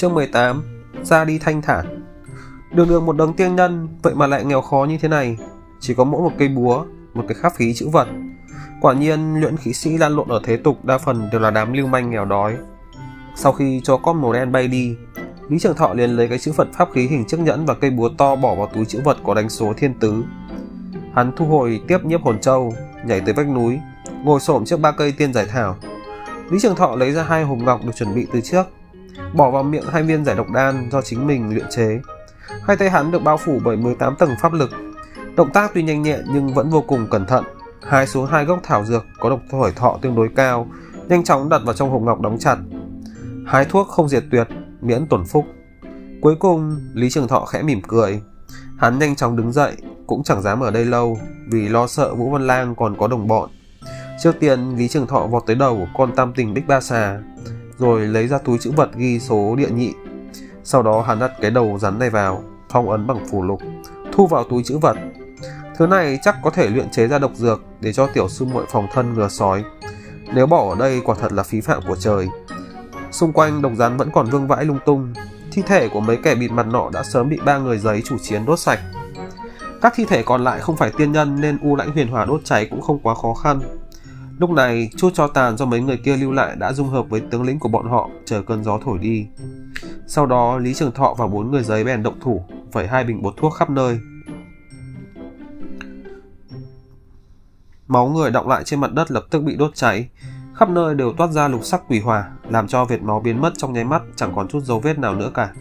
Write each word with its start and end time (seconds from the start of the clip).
Chương 0.00 0.14
18 0.14 0.62
Ra 1.02 1.24
đi 1.24 1.38
thanh 1.38 1.62
thản. 1.62 2.04
Đường 2.72 2.88
đường 2.88 3.06
một 3.06 3.16
đấng 3.16 3.32
tiên 3.32 3.56
nhân, 3.56 3.88
Vậy 4.02 4.14
mà 4.14 4.26
lại 4.26 4.44
nghèo 4.44 4.60
khó 4.60 4.86
như 4.88 4.98
thế 4.98 5.08
này. 5.08 5.36
Chỉ 5.80 5.94
có 5.94 6.04
mỗi 6.04 6.22
một 6.22 6.32
cây 6.38 6.48
búa, 6.48 6.84
Một 7.14 7.24
cái 7.28 7.34
khắc 7.34 7.54
khí 7.54 7.74
chữ 7.74 7.88
vật. 7.88 8.08
Quả 8.80 8.94
nhiên, 8.94 9.40
luyện 9.40 9.56
khí 9.56 9.72
sĩ 9.72 9.98
lan 9.98 10.12
lộn 10.12 10.28
ở 10.28 10.40
thế 10.44 10.56
tục 10.56 10.84
Đa 10.84 10.98
phần 10.98 11.28
đều 11.32 11.40
là 11.40 11.50
đám 11.50 11.72
lưu 11.72 11.86
manh 11.86 12.10
nghèo 12.10 12.24
đói. 12.24 12.56
Sau 13.36 13.52
khi 13.52 13.80
cho 13.84 13.96
con 13.96 14.22
màu 14.22 14.32
đen 14.32 14.52
bay 14.52 14.68
đi 14.68 14.96
Lý 15.50 15.58
Trường 15.58 15.74
Thọ 15.74 15.94
liền 15.94 16.10
lấy 16.10 16.28
cái 16.28 16.38
chữ 16.38 16.52
vật 16.56 16.68
pháp 16.72 16.88
khí 16.94 17.06
hình 17.06 17.24
chiếc 17.24 17.40
nhẫn 17.40 17.66
Và 17.66 17.74
cây 17.74 17.90
búa 17.90 18.08
to 18.18 18.36
bỏ 18.36 18.54
vào 18.54 18.70
túi 18.74 18.84
chữ 18.84 19.00
vật 19.04 19.16
có 19.24 19.34
đánh 19.34 19.48
số 19.48 19.72
thiên 19.76 19.94
tứ 19.94 20.24
Hắn 21.14 21.32
thu 21.36 21.46
hồi 21.46 21.80
tiếp 21.88 22.04
nhiếp 22.04 22.22
hồn 22.22 22.40
châu 22.40 22.74
Nhảy 23.04 23.20
tới 23.20 23.34
vách 23.34 23.48
núi 23.48 23.80
Ngồi 24.24 24.40
xổm 24.40 24.64
trước 24.64 24.80
ba 24.80 24.92
cây 24.92 25.12
tiên 25.12 25.32
giải 25.32 25.46
thảo 25.46 25.76
Lý 26.50 26.60
Trường 26.60 26.76
Thọ 26.76 26.96
lấy 26.96 27.12
ra 27.12 27.22
hai 27.22 27.44
hộp 27.44 27.58
ngọc 27.58 27.80
được 27.84 27.92
chuẩn 27.96 28.14
bị 28.14 28.26
từ 28.32 28.40
trước 28.40 28.66
bỏ 29.34 29.50
vào 29.50 29.62
miệng 29.62 29.84
hai 29.92 30.02
viên 30.02 30.24
giải 30.24 30.36
độc 30.36 30.50
đan 30.50 30.88
do 30.90 31.02
chính 31.02 31.26
mình 31.26 31.54
luyện 31.54 31.66
chế. 31.70 32.00
Hai 32.62 32.76
tay 32.76 32.90
hắn 32.90 33.10
được 33.10 33.22
bao 33.22 33.36
phủ 33.36 33.60
bởi 33.64 33.76
18 33.76 34.16
tầng 34.16 34.30
pháp 34.40 34.52
lực. 34.52 34.70
Động 35.36 35.52
tác 35.52 35.70
tuy 35.74 35.82
nhanh 35.82 36.02
nhẹn 36.02 36.24
nhưng 36.32 36.54
vẫn 36.54 36.70
vô 36.70 36.80
cùng 36.80 37.06
cẩn 37.10 37.26
thận. 37.26 37.44
Hai 37.82 38.06
xuống 38.06 38.26
hai 38.26 38.44
gốc 38.44 38.60
thảo 38.62 38.84
dược 38.84 39.06
có 39.20 39.30
độc 39.30 39.40
tuổi 39.50 39.72
thọ 39.76 39.98
tương 40.02 40.14
đối 40.14 40.28
cao, 40.36 40.68
nhanh 41.08 41.24
chóng 41.24 41.48
đặt 41.48 41.60
vào 41.64 41.74
trong 41.74 41.90
hộp 41.90 42.02
ngọc 42.02 42.20
đóng 42.20 42.38
chặt. 42.38 42.56
Hái 43.46 43.64
thuốc 43.64 43.88
không 43.88 44.08
diệt 44.08 44.24
tuyệt, 44.30 44.48
miễn 44.80 45.06
tổn 45.06 45.24
phúc. 45.24 45.46
Cuối 46.20 46.36
cùng, 46.36 46.80
Lý 46.94 47.10
Trường 47.10 47.28
Thọ 47.28 47.44
khẽ 47.44 47.62
mỉm 47.62 47.80
cười. 47.88 48.22
Hắn 48.78 48.98
nhanh 48.98 49.16
chóng 49.16 49.36
đứng 49.36 49.52
dậy, 49.52 49.72
cũng 50.06 50.22
chẳng 50.22 50.42
dám 50.42 50.60
ở 50.60 50.70
đây 50.70 50.84
lâu 50.84 51.18
vì 51.46 51.68
lo 51.68 51.86
sợ 51.86 52.14
Vũ 52.14 52.30
Văn 52.30 52.46
Lang 52.46 52.74
còn 52.74 52.96
có 52.96 53.08
đồng 53.08 53.28
bọn. 53.28 53.50
Trước 54.22 54.40
tiên, 54.40 54.76
Lý 54.76 54.88
Trường 54.88 55.06
Thọ 55.06 55.26
vọt 55.26 55.42
tới 55.46 55.56
đầu 55.56 55.76
của 55.76 55.88
con 55.98 56.12
tam 56.16 56.32
tình 56.36 56.54
Bích 56.54 56.66
Ba 56.66 56.80
Xà, 56.80 57.18
rồi 57.78 58.06
lấy 58.06 58.28
ra 58.28 58.38
túi 58.38 58.58
chữ 58.58 58.70
vật 58.76 58.90
ghi 58.96 59.18
số 59.20 59.56
địa 59.56 59.70
nhị. 59.70 59.92
Sau 60.64 60.82
đó 60.82 61.02
hắn 61.02 61.18
đặt 61.18 61.32
cái 61.40 61.50
đầu 61.50 61.78
rắn 61.78 61.98
này 61.98 62.10
vào, 62.10 62.42
phong 62.70 62.90
ấn 62.90 63.06
bằng 63.06 63.26
phù 63.30 63.42
lục, 63.42 63.60
thu 64.12 64.26
vào 64.26 64.44
túi 64.44 64.62
chữ 64.64 64.78
vật. 64.78 64.96
Thứ 65.76 65.86
này 65.86 66.18
chắc 66.22 66.36
có 66.42 66.50
thể 66.50 66.68
luyện 66.68 66.90
chế 66.90 67.08
ra 67.08 67.18
độc 67.18 67.32
dược 67.34 67.62
để 67.80 67.92
cho 67.92 68.06
tiểu 68.06 68.28
sư 68.28 68.44
muội 68.44 68.64
phòng 68.68 68.86
thân 68.92 69.14
ngừa 69.14 69.28
sói. 69.28 69.64
Nếu 70.34 70.46
bỏ 70.46 70.68
ở 70.70 70.76
đây 70.78 71.00
quả 71.04 71.16
thật 71.20 71.32
là 71.32 71.42
phí 71.42 71.60
phạm 71.60 71.82
của 71.88 71.96
trời. 71.96 72.28
Xung 73.10 73.32
quanh 73.32 73.62
độc 73.62 73.72
rắn 73.76 73.96
vẫn 73.96 74.10
còn 74.12 74.26
vương 74.30 74.46
vãi 74.46 74.64
lung 74.64 74.78
tung, 74.86 75.12
thi 75.52 75.62
thể 75.66 75.88
của 75.88 76.00
mấy 76.00 76.16
kẻ 76.16 76.34
bịt 76.34 76.48
mặt 76.48 76.66
nọ 76.66 76.90
đã 76.92 77.02
sớm 77.02 77.28
bị 77.28 77.38
ba 77.44 77.58
người 77.58 77.78
giấy 77.78 78.02
chủ 78.04 78.18
chiến 78.18 78.46
đốt 78.46 78.58
sạch. 78.58 78.80
Các 79.82 79.92
thi 79.96 80.04
thể 80.04 80.22
còn 80.22 80.44
lại 80.44 80.60
không 80.60 80.76
phải 80.76 80.92
tiên 80.98 81.12
nhân 81.12 81.40
nên 81.40 81.58
U 81.62 81.76
Lãnh 81.76 81.92
Huyền 81.92 82.08
Hỏa 82.08 82.24
đốt 82.24 82.40
cháy 82.44 82.66
cũng 82.70 82.80
không 82.80 82.98
quá 82.98 83.14
khó 83.14 83.34
khăn. 83.34 83.60
Lúc 84.38 84.50
này, 84.50 84.90
chút 84.96 85.10
cho 85.14 85.26
tàn 85.28 85.56
do 85.56 85.64
mấy 85.66 85.80
người 85.80 85.96
kia 85.96 86.16
lưu 86.16 86.32
lại 86.32 86.56
đã 86.56 86.72
dung 86.72 86.88
hợp 86.88 87.08
với 87.08 87.20
tướng 87.20 87.42
lĩnh 87.42 87.58
của 87.58 87.68
bọn 87.68 87.88
họ, 87.88 88.10
chờ 88.24 88.42
cơn 88.42 88.64
gió 88.64 88.78
thổi 88.84 88.98
đi. 88.98 89.26
Sau 90.06 90.26
đó, 90.26 90.58
Lý 90.58 90.74
Trường 90.74 90.92
Thọ 90.92 91.14
và 91.18 91.26
bốn 91.26 91.50
người 91.50 91.62
giấy 91.62 91.84
bèn 91.84 92.02
động 92.02 92.20
thủ, 92.20 92.44
vẩy 92.72 92.86
hai 92.86 93.04
bình 93.04 93.22
bột 93.22 93.34
thuốc 93.36 93.54
khắp 93.54 93.70
nơi. 93.70 93.98
Máu 97.88 98.08
người 98.08 98.30
đọng 98.30 98.48
lại 98.48 98.64
trên 98.64 98.80
mặt 98.80 98.92
đất 98.92 99.10
lập 99.10 99.24
tức 99.30 99.42
bị 99.42 99.56
đốt 99.56 99.70
cháy, 99.74 100.08
khắp 100.60 100.68
nơi 100.68 100.94
đều 100.94 101.12
toát 101.12 101.30
ra 101.30 101.48
lục 101.48 101.64
sắc 101.64 101.82
quỷ 101.88 102.00
hỏa, 102.00 102.30
làm 102.48 102.68
cho 102.68 102.84
vệt 102.84 103.02
máu 103.02 103.20
biến 103.20 103.40
mất 103.40 103.52
trong 103.56 103.72
nháy 103.72 103.84
mắt, 103.84 104.02
chẳng 104.16 104.32
còn 104.36 104.48
chút 104.48 104.60
dấu 104.64 104.80
vết 104.80 104.98
nào 104.98 105.14
nữa 105.14 105.30
cả. 105.34 105.52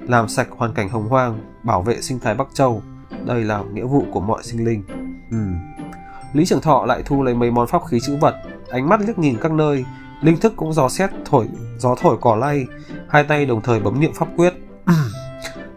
Làm 0.00 0.28
sạch 0.28 0.48
hoàn 0.56 0.74
cảnh 0.74 0.88
hồng 0.88 1.08
hoang, 1.08 1.40
bảo 1.62 1.82
vệ 1.82 2.00
sinh 2.00 2.18
thái 2.18 2.34
Bắc 2.34 2.46
Châu, 2.54 2.82
đây 3.24 3.44
là 3.44 3.62
nghĩa 3.72 3.84
vụ 3.84 4.04
của 4.12 4.20
mọi 4.20 4.42
sinh 4.42 4.64
linh. 4.64 4.82
Ừm. 5.30 5.56
Lý 6.32 6.46
Trường 6.46 6.60
Thọ 6.60 6.84
lại 6.84 7.02
thu 7.06 7.22
lấy 7.22 7.34
mấy 7.34 7.50
món 7.50 7.66
pháp 7.66 7.82
khí 7.88 7.98
chữ 8.06 8.16
vật, 8.20 8.34
ánh 8.70 8.88
mắt 8.88 9.00
liếc 9.00 9.18
nhìn 9.18 9.36
các 9.40 9.52
nơi, 9.52 9.84
linh 10.22 10.36
thức 10.36 10.52
cũng 10.56 10.72
dò 10.72 10.88
xét 10.88 11.10
thổi 11.24 11.48
gió 11.78 11.94
thổi 12.00 12.16
cỏ 12.20 12.36
lay, 12.36 12.66
hai 13.08 13.24
tay 13.24 13.46
đồng 13.46 13.60
thời 13.60 13.80
bấm 13.80 14.00
niệm 14.00 14.12
pháp 14.14 14.28
quyết. 14.36 14.54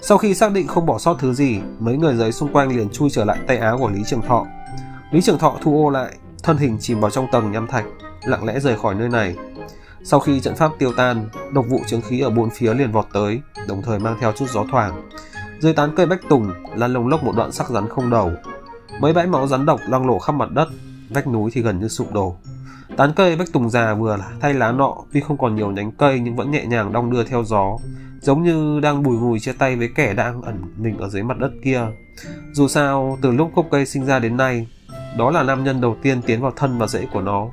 Sau 0.02 0.18
khi 0.18 0.36
xác 0.36 0.52
định 0.52 0.68
không 0.68 0.86
bỏ 0.86 1.00
sót 1.00 1.16
thứ 1.20 1.34
gì, 1.34 1.60
mấy 1.80 1.98
người 1.98 2.16
giấy 2.16 2.32
xung 2.32 2.54
quanh 2.54 2.78
liền 2.78 2.90
chui 2.90 3.10
trở 3.10 3.26
lại 3.26 3.38
tay 3.48 3.58
áo 3.58 3.78
của 3.78 3.90
Lý 3.90 4.04
Trường 4.06 4.22
Thọ. 4.22 4.46
Lý 5.12 5.22
Trường 5.22 5.40
Thọ 5.40 5.56
thu 5.62 5.86
ô 5.86 5.90
lại, 5.90 6.16
thân 6.44 6.58
hình 6.58 6.78
chìm 6.80 7.00
vào 7.00 7.12
trong 7.12 7.28
tầng 7.32 7.52
nhâm 7.52 7.68
thạch, 7.68 7.86
lặng 8.24 8.46
lẽ 8.46 8.60
rời 8.60 8.78
khỏi 8.78 8.96
nơi 8.96 9.10
này. 9.10 9.36
Sau 10.04 10.20
khi 10.20 10.40
trận 10.40 10.56
pháp 10.56 10.72
tiêu 10.80 10.94
tan, 10.98 11.30
độc 11.54 11.66
vụ 11.70 11.82
chứng 11.88 12.02
khí 12.02 12.20
ở 12.20 12.30
bốn 12.30 12.50
phía 12.50 12.74
liền 12.74 12.92
vọt 12.92 13.06
tới, 13.14 13.42
đồng 13.68 13.82
thời 13.82 14.00
mang 14.00 14.18
theo 14.20 14.32
chút 14.32 14.50
gió 14.50 14.66
thoảng. 14.72 15.10
Dưới 15.60 15.74
tán 15.74 15.94
cây 15.96 16.06
bách 16.06 16.30
tùng, 16.30 16.54
là 16.76 16.88
lồng 16.88 17.08
lốc 17.08 17.24
một 17.24 17.36
đoạn 17.36 17.52
sắc 17.52 17.70
rắn 17.70 17.90
không 17.90 18.10
đầu, 18.10 18.32
Mấy 19.00 19.14
bãi 19.14 19.28
máu 19.28 19.48
rắn 19.48 19.66
độc 19.66 19.80
loang 19.88 20.08
lổ 20.08 20.20
khắp 20.20 20.32
mặt 20.32 20.52
đất, 20.52 20.68
vách 21.10 21.28
núi 21.28 21.52
thì 21.54 21.62
gần 21.62 21.80
như 21.80 21.88
sụp 21.88 22.14
đổ. 22.14 22.36
Tán 22.98 23.12
cây 23.16 23.36
bách 23.36 23.54
tùng 23.54 23.70
già 23.70 23.94
vừa 23.94 24.18
thay 24.40 24.54
lá 24.54 24.72
nọ 24.72 24.96
tuy 25.14 25.22
không 25.22 25.38
còn 25.38 25.56
nhiều 25.56 25.72
nhánh 25.72 25.92
cây 25.92 26.20
nhưng 26.20 26.36
vẫn 26.36 26.52
nhẹ 26.52 26.66
nhàng 26.66 26.94
đong 26.94 27.12
đưa 27.12 27.24
theo 27.24 27.44
gió, 27.44 27.78
giống 28.22 28.44
như 28.44 28.80
đang 28.80 29.04
bùi 29.04 29.18
ngùi 29.18 29.40
chia 29.40 29.54
tay 29.54 29.76
với 29.76 29.90
kẻ 29.96 30.14
đang 30.14 30.42
ẩn 30.42 30.62
mình 30.78 30.98
ở 30.98 31.10
dưới 31.10 31.24
mặt 31.24 31.38
đất 31.38 31.52
kia. 31.64 31.82
Dù 32.52 32.68
sao, 32.68 33.18
từ 33.22 33.32
lúc 33.32 33.56
gốc 33.56 33.66
cây 33.72 33.86
sinh 33.86 34.06
ra 34.06 34.20
đến 34.20 34.38
nay, 34.38 34.68
đó 35.18 35.32
là 35.32 35.44
nam 35.44 35.64
nhân 35.64 35.82
đầu 35.82 35.98
tiên 36.02 36.22
tiến 36.22 36.42
vào 36.42 36.52
thân 36.56 36.78
và 36.78 36.88
rễ 36.88 37.06
của 37.14 37.22
nó. 37.22 37.48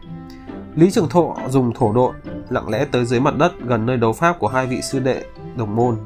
Lý 0.77 0.91
Trường 0.91 1.09
Thọ 1.09 1.37
dùng 1.49 1.73
thổ 1.75 1.93
độn 1.93 2.15
lặng 2.49 2.69
lẽ 2.69 2.87
tới 2.91 3.05
dưới 3.05 3.21
mặt 3.21 3.35
đất 3.37 3.53
gần 3.67 3.87
nơi 3.87 3.97
đấu 3.97 4.13
pháp 4.13 4.39
của 4.39 4.49
hai 4.49 4.67
vị 4.67 4.81
sư 4.83 4.99
đệ 4.99 5.25
đồng 5.57 5.77
môn. 5.77 5.97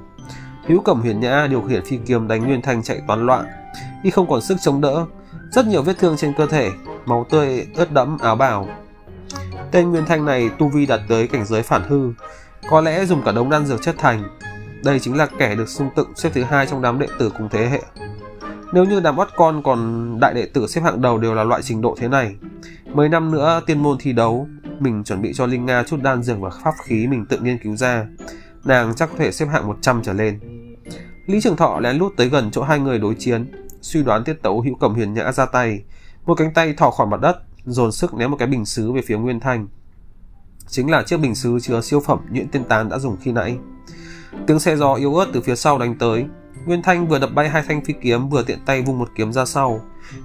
Hữu 0.66 0.80
Cẩm 0.80 1.00
Huyền 1.00 1.20
Nhã 1.20 1.46
điều 1.50 1.62
khiển 1.62 1.84
phi 1.84 1.98
kiếm 2.06 2.28
đánh 2.28 2.46
Nguyên 2.46 2.62
Thanh 2.62 2.82
chạy 2.82 3.00
toán 3.06 3.26
loạn, 3.26 3.46
y 4.02 4.10
không 4.10 4.28
còn 4.28 4.40
sức 4.40 4.56
chống 4.60 4.80
đỡ, 4.80 5.06
rất 5.50 5.66
nhiều 5.66 5.82
vết 5.82 5.98
thương 5.98 6.16
trên 6.16 6.32
cơ 6.36 6.46
thể, 6.46 6.70
máu 7.06 7.26
tươi 7.30 7.66
ướt 7.74 7.92
đẫm 7.92 8.18
áo 8.18 8.36
bào. 8.36 8.68
Tên 9.70 9.90
Nguyên 9.90 10.04
Thanh 10.06 10.24
này 10.24 10.50
tu 10.58 10.68
vi 10.68 10.86
đạt 10.86 11.00
tới 11.08 11.28
cảnh 11.28 11.44
giới 11.44 11.62
phản 11.62 11.82
hư, 11.88 12.12
có 12.70 12.80
lẽ 12.80 13.04
dùng 13.04 13.22
cả 13.22 13.32
đống 13.32 13.50
đan 13.50 13.66
dược 13.66 13.82
chất 13.82 13.94
thành. 13.98 14.22
Đây 14.84 15.00
chính 15.00 15.16
là 15.16 15.26
kẻ 15.38 15.54
được 15.54 15.68
xung 15.68 15.90
tụng 15.96 16.14
xếp 16.16 16.30
thứ 16.34 16.42
hai 16.42 16.66
trong 16.66 16.82
đám 16.82 16.98
đệ 16.98 17.06
tử 17.18 17.32
cùng 17.38 17.48
thế 17.48 17.68
hệ. 17.68 17.82
Nếu 18.72 18.84
như 18.84 19.00
đám 19.00 19.16
bắt 19.16 19.28
con 19.36 19.62
còn 19.62 20.20
đại 20.20 20.34
đệ 20.34 20.46
tử 20.46 20.66
xếp 20.66 20.80
hạng 20.80 21.02
đầu 21.02 21.18
đều 21.18 21.34
là 21.34 21.44
loại 21.44 21.62
trình 21.62 21.80
độ 21.80 21.96
thế 21.98 22.08
này, 22.08 22.36
mấy 22.94 23.08
năm 23.08 23.30
nữa 23.30 23.60
tiên 23.66 23.82
môn 23.82 23.96
thi 24.00 24.12
đấu, 24.12 24.48
mình 24.82 25.04
chuẩn 25.04 25.22
bị 25.22 25.32
cho 25.34 25.46
Linh 25.46 25.66
Nga 25.66 25.82
chút 25.82 26.02
đan 26.02 26.22
dược 26.22 26.40
và 26.40 26.50
pháp 26.64 26.74
khí 26.84 27.06
mình 27.06 27.26
tự 27.26 27.38
nghiên 27.38 27.58
cứu 27.58 27.76
ra, 27.76 28.06
nàng 28.64 28.94
chắc 28.96 29.10
có 29.10 29.16
thể 29.18 29.32
xếp 29.32 29.46
hạng 29.46 29.66
100 29.66 30.02
trở 30.02 30.12
lên. 30.12 30.40
Lý 31.26 31.40
Trường 31.40 31.56
Thọ 31.56 31.80
lén 31.80 31.96
lút 31.96 32.16
tới 32.16 32.28
gần 32.28 32.50
chỗ 32.50 32.62
hai 32.62 32.78
người 32.78 32.98
đối 32.98 33.14
chiến, 33.14 33.50
suy 33.80 34.02
đoán 34.02 34.24
tiết 34.24 34.42
tấu 34.42 34.60
hữu 34.60 34.74
cầm 34.74 34.94
huyền 34.94 35.14
nhã 35.14 35.32
ra 35.32 35.46
tay. 35.46 35.82
Một 36.26 36.34
cánh 36.34 36.54
tay 36.54 36.74
thò 36.74 36.90
khỏi 36.90 37.06
mặt 37.06 37.20
đất 37.20 37.42
dồn 37.64 37.92
sức 37.92 38.14
ném 38.14 38.30
một 38.30 38.36
cái 38.36 38.48
bình 38.48 38.66
xứ 38.66 38.92
về 38.92 39.02
phía 39.06 39.18
nguyên 39.18 39.40
thanh. 39.40 39.68
Chính 40.68 40.90
là 40.90 41.02
chiếc 41.02 41.20
bình 41.20 41.34
xứ 41.34 41.58
chứa 41.62 41.80
siêu 41.80 42.00
phẩm 42.00 42.18
nhuyễn 42.30 42.48
tiên 42.48 42.64
tán 42.64 42.88
đã 42.88 42.98
dùng 42.98 43.16
khi 43.22 43.32
nãy. 43.32 43.56
Tiếng 44.46 44.60
xe 44.60 44.76
gió 44.76 44.94
yếu 44.94 45.14
ớt 45.14 45.26
từ 45.32 45.40
phía 45.40 45.56
sau 45.56 45.78
đánh 45.78 45.98
tới. 45.98 46.24
Nguyên 46.66 46.82
thanh 46.82 47.08
vừa 47.08 47.18
đập 47.18 47.30
bay 47.34 47.48
hai 47.48 47.62
thanh 47.68 47.84
phi 47.84 47.94
kiếm 48.00 48.28
vừa 48.28 48.42
tiện 48.42 48.58
tay 48.66 48.82
vung 48.82 48.98
một 48.98 49.08
kiếm 49.16 49.32
ra 49.32 49.44
sau. 49.44 49.80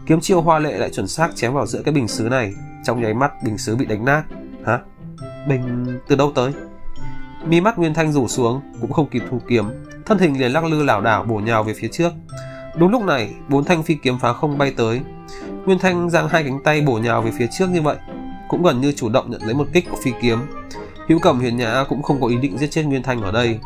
Kiếm 0.05 0.21
chiêu 0.21 0.41
hoa 0.41 0.59
lệ 0.59 0.77
lại 0.77 0.89
chuẩn 0.89 1.07
xác 1.07 1.35
chém 1.35 1.53
vào 1.53 1.65
giữa 1.65 1.81
cái 1.81 1.93
bình 1.93 2.07
xứ 2.07 2.23
này 2.23 2.53
trong 2.85 3.01
nháy 3.01 3.13
mắt 3.13 3.31
bình 3.43 3.57
sứ 3.57 3.75
bị 3.75 3.85
đánh 3.85 4.05
nát 4.05 4.23
hả 4.65 4.79
bình 5.47 5.97
từ 6.07 6.15
đâu 6.15 6.31
tới 6.35 6.53
mi 7.47 7.61
mắt 7.61 7.77
nguyên 7.79 7.93
thanh 7.93 8.11
rủ 8.11 8.27
xuống 8.27 8.61
cũng 8.81 8.91
không 8.91 9.09
kịp 9.09 9.23
thu 9.29 9.41
kiếm 9.47 9.65
thân 10.05 10.17
hình 10.17 10.39
liền 10.39 10.51
lắc 10.51 10.63
lư 10.63 10.83
lảo 10.83 11.01
đảo 11.01 11.23
bổ 11.23 11.35
nhào 11.35 11.63
về 11.63 11.73
phía 11.73 11.87
trước 11.91 12.13
Đúng 12.77 12.91
lúc 12.91 13.03
này, 13.03 13.33
bốn 13.49 13.63
thanh 13.63 13.83
phi 13.83 13.95
kiếm 13.95 14.19
phá 14.19 14.33
không 14.33 14.57
bay 14.57 14.73
tới. 14.77 15.01
Nguyên 15.65 15.79
Thanh 15.79 16.09
giang 16.09 16.29
hai 16.29 16.43
cánh 16.43 16.63
tay 16.63 16.81
bổ 16.81 16.93
nhào 16.93 17.21
về 17.21 17.31
phía 17.37 17.47
trước 17.57 17.69
như 17.69 17.81
vậy, 17.81 17.97
cũng 18.47 18.63
gần 18.63 18.81
như 18.81 18.91
chủ 18.91 19.09
động 19.09 19.31
nhận 19.31 19.41
lấy 19.43 19.53
một 19.53 19.67
kích 19.73 19.85
của 19.89 19.97
phi 20.03 20.11
kiếm. 20.21 20.39
Hữu 21.07 21.19
Cẩm 21.19 21.39
Huyền 21.39 21.57
Nhã 21.57 21.83
cũng 21.89 22.03
không 22.03 22.21
có 22.21 22.27
ý 22.27 22.37
định 22.37 22.57
giết 22.57 22.71
chết 22.71 22.83
Nguyên 22.83 23.03
Thanh 23.03 23.21
ở 23.21 23.31
đây. 23.31 23.59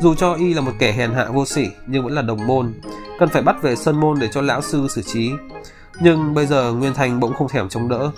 Dù 0.00 0.14
cho 0.14 0.34
y 0.34 0.54
là 0.54 0.60
một 0.60 0.72
kẻ 0.78 0.92
hèn 0.92 1.10
hạ 1.10 1.24
vô 1.24 1.46
sỉ 1.46 1.66
nhưng 1.86 2.04
vẫn 2.04 2.12
là 2.12 2.22
đồng 2.22 2.46
môn, 2.46 2.74
cần 3.18 3.28
phải 3.28 3.42
bắt 3.42 3.62
về 3.62 3.76
sơn 3.76 4.00
môn 4.00 4.18
để 4.20 4.28
cho 4.32 4.40
lão 4.40 4.62
sư 4.62 4.86
xử 4.90 5.02
trí. 5.02 5.30
Nhưng 6.00 6.34
bây 6.34 6.46
giờ 6.46 6.72
Nguyên 6.72 6.94
Thanh 6.94 7.20
bỗng 7.20 7.34
không 7.34 7.48
thèm 7.48 7.68
chống 7.68 7.88
đỡ. 7.88 8.10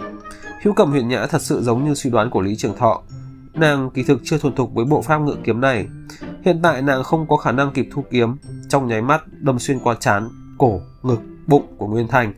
Hữu 0.65 0.75
Cẩm 0.75 0.91
Huyền 0.91 1.09
Nhã 1.09 1.27
thật 1.27 1.43
sự 1.43 1.63
giống 1.63 1.85
như 1.85 1.95
suy 1.95 2.11
đoán 2.11 2.31
của 2.31 2.41
Lý 2.41 2.57
Trường 2.57 2.77
Thọ. 2.77 3.03
Nàng 3.55 3.91
kỳ 3.91 4.03
thực 4.03 4.21
chưa 4.25 4.39
thuần 4.39 4.55
thục 4.55 4.75
với 4.75 4.85
bộ 4.85 5.03
pháp 5.03 5.19
ngự 5.19 5.37
kiếm 5.45 5.61
này. 5.61 5.87
Hiện 6.45 6.61
tại 6.63 6.83
nàng 6.83 7.03
không 7.03 7.27
có 7.29 7.37
khả 7.37 7.53
năng 7.53 7.73
kịp 7.73 7.89
thu 7.93 8.05
kiếm, 8.11 8.37
trong 8.69 8.89
nháy 8.89 9.03
mắt 9.03 9.23
đâm 9.41 9.59
xuyên 9.59 9.79
qua 9.79 9.95
chán, 10.01 10.29
cổ, 10.59 10.81
ngực, 11.03 11.21
bụng 11.47 11.67
của 11.79 11.87
Nguyên 11.87 12.09
Thanh. 12.09 12.33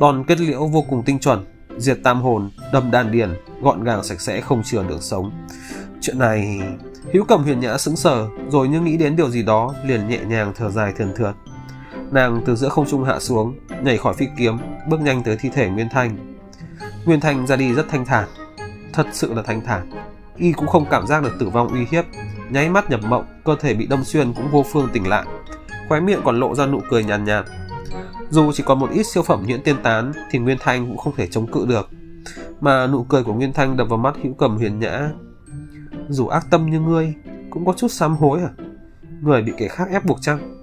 Đòn 0.00 0.24
kết 0.24 0.40
liễu 0.40 0.66
vô 0.66 0.84
cùng 0.90 1.02
tinh 1.02 1.18
chuẩn, 1.18 1.44
diệt 1.78 1.98
tam 2.02 2.22
hồn, 2.22 2.50
đâm 2.72 2.90
đan 2.90 3.12
điền, 3.12 3.30
gọn 3.62 3.84
gàng 3.84 4.04
sạch 4.04 4.20
sẽ 4.20 4.40
không 4.40 4.62
chừa 4.62 4.82
đường 4.82 5.00
sống. 5.00 5.30
Chuyện 6.00 6.18
này... 6.18 6.60
Hữu 7.12 7.24
cầm 7.24 7.42
huyền 7.42 7.60
nhã 7.60 7.78
sững 7.78 7.96
sờ, 7.96 8.28
rồi 8.48 8.68
như 8.68 8.80
nghĩ 8.80 8.96
đến 8.96 9.16
điều 9.16 9.30
gì 9.30 9.42
đó, 9.42 9.74
liền 9.84 10.08
nhẹ 10.08 10.18
nhàng 10.18 10.52
thở 10.56 10.70
dài 10.70 10.92
thườn 10.92 11.12
thượt. 11.16 11.34
Nàng 12.10 12.42
từ 12.46 12.56
giữa 12.56 12.68
không 12.68 12.86
trung 12.86 13.04
hạ 13.04 13.18
xuống, 13.20 13.54
nhảy 13.82 13.96
khỏi 13.96 14.14
phi 14.14 14.26
kiếm, 14.38 14.56
bước 14.88 15.00
nhanh 15.00 15.22
tới 15.22 15.36
thi 15.40 15.50
thể 15.54 15.70
Nguyên 15.70 15.88
Thanh. 15.90 16.37
Nguyên 17.04 17.20
Thanh 17.20 17.46
ra 17.46 17.56
đi 17.56 17.74
rất 17.74 17.86
thanh 17.88 18.04
thản, 18.04 18.28
thật 18.92 19.06
sự 19.12 19.34
là 19.34 19.42
thanh 19.42 19.60
thản. 19.60 19.90
Y 20.36 20.52
cũng 20.52 20.66
không 20.66 20.86
cảm 20.90 21.06
giác 21.06 21.22
được 21.22 21.36
tử 21.38 21.48
vong 21.48 21.68
uy 21.68 21.86
hiếp, 21.90 22.04
nháy 22.50 22.68
mắt 22.68 22.90
nhập 22.90 23.00
mộng, 23.08 23.24
cơ 23.44 23.56
thể 23.60 23.74
bị 23.74 23.86
đâm 23.86 24.04
xuyên 24.04 24.32
cũng 24.32 24.50
vô 24.50 24.64
phương 24.72 24.88
tỉnh 24.92 25.08
lại 25.08 25.26
khóe 25.88 26.00
miệng 26.00 26.20
còn 26.24 26.40
lộ 26.40 26.54
ra 26.54 26.66
nụ 26.66 26.80
cười 26.90 27.04
nhàn 27.04 27.24
nhạt, 27.24 27.46
nhạt. 27.46 27.58
Dù 28.30 28.52
chỉ 28.52 28.62
còn 28.66 28.78
một 28.78 28.90
ít 28.90 29.02
siêu 29.02 29.22
phẩm 29.22 29.44
nhuyễn 29.46 29.62
tiên 29.62 29.76
tán 29.82 30.12
thì 30.30 30.38
Nguyên 30.38 30.56
Thanh 30.60 30.86
cũng 30.86 30.98
không 30.98 31.14
thể 31.16 31.26
chống 31.26 31.46
cự 31.46 31.66
được. 31.66 31.90
Mà 32.60 32.86
nụ 32.86 33.02
cười 33.02 33.24
của 33.24 33.34
Nguyên 33.34 33.52
Thanh 33.52 33.76
đập 33.76 33.88
vào 33.88 33.98
mắt 33.98 34.14
hữu 34.22 34.34
cầm 34.34 34.56
huyền 34.56 34.78
nhã. 34.78 35.10
Dù 36.08 36.26
ác 36.26 36.46
tâm 36.50 36.70
như 36.70 36.80
ngươi, 36.80 37.14
cũng 37.50 37.66
có 37.66 37.72
chút 37.76 37.88
sám 37.88 38.16
hối 38.16 38.40
à? 38.40 38.50
Người 39.20 39.42
bị 39.42 39.52
kẻ 39.56 39.68
khác 39.68 39.88
ép 39.92 40.04
buộc 40.04 40.22
chăng? 40.22 40.54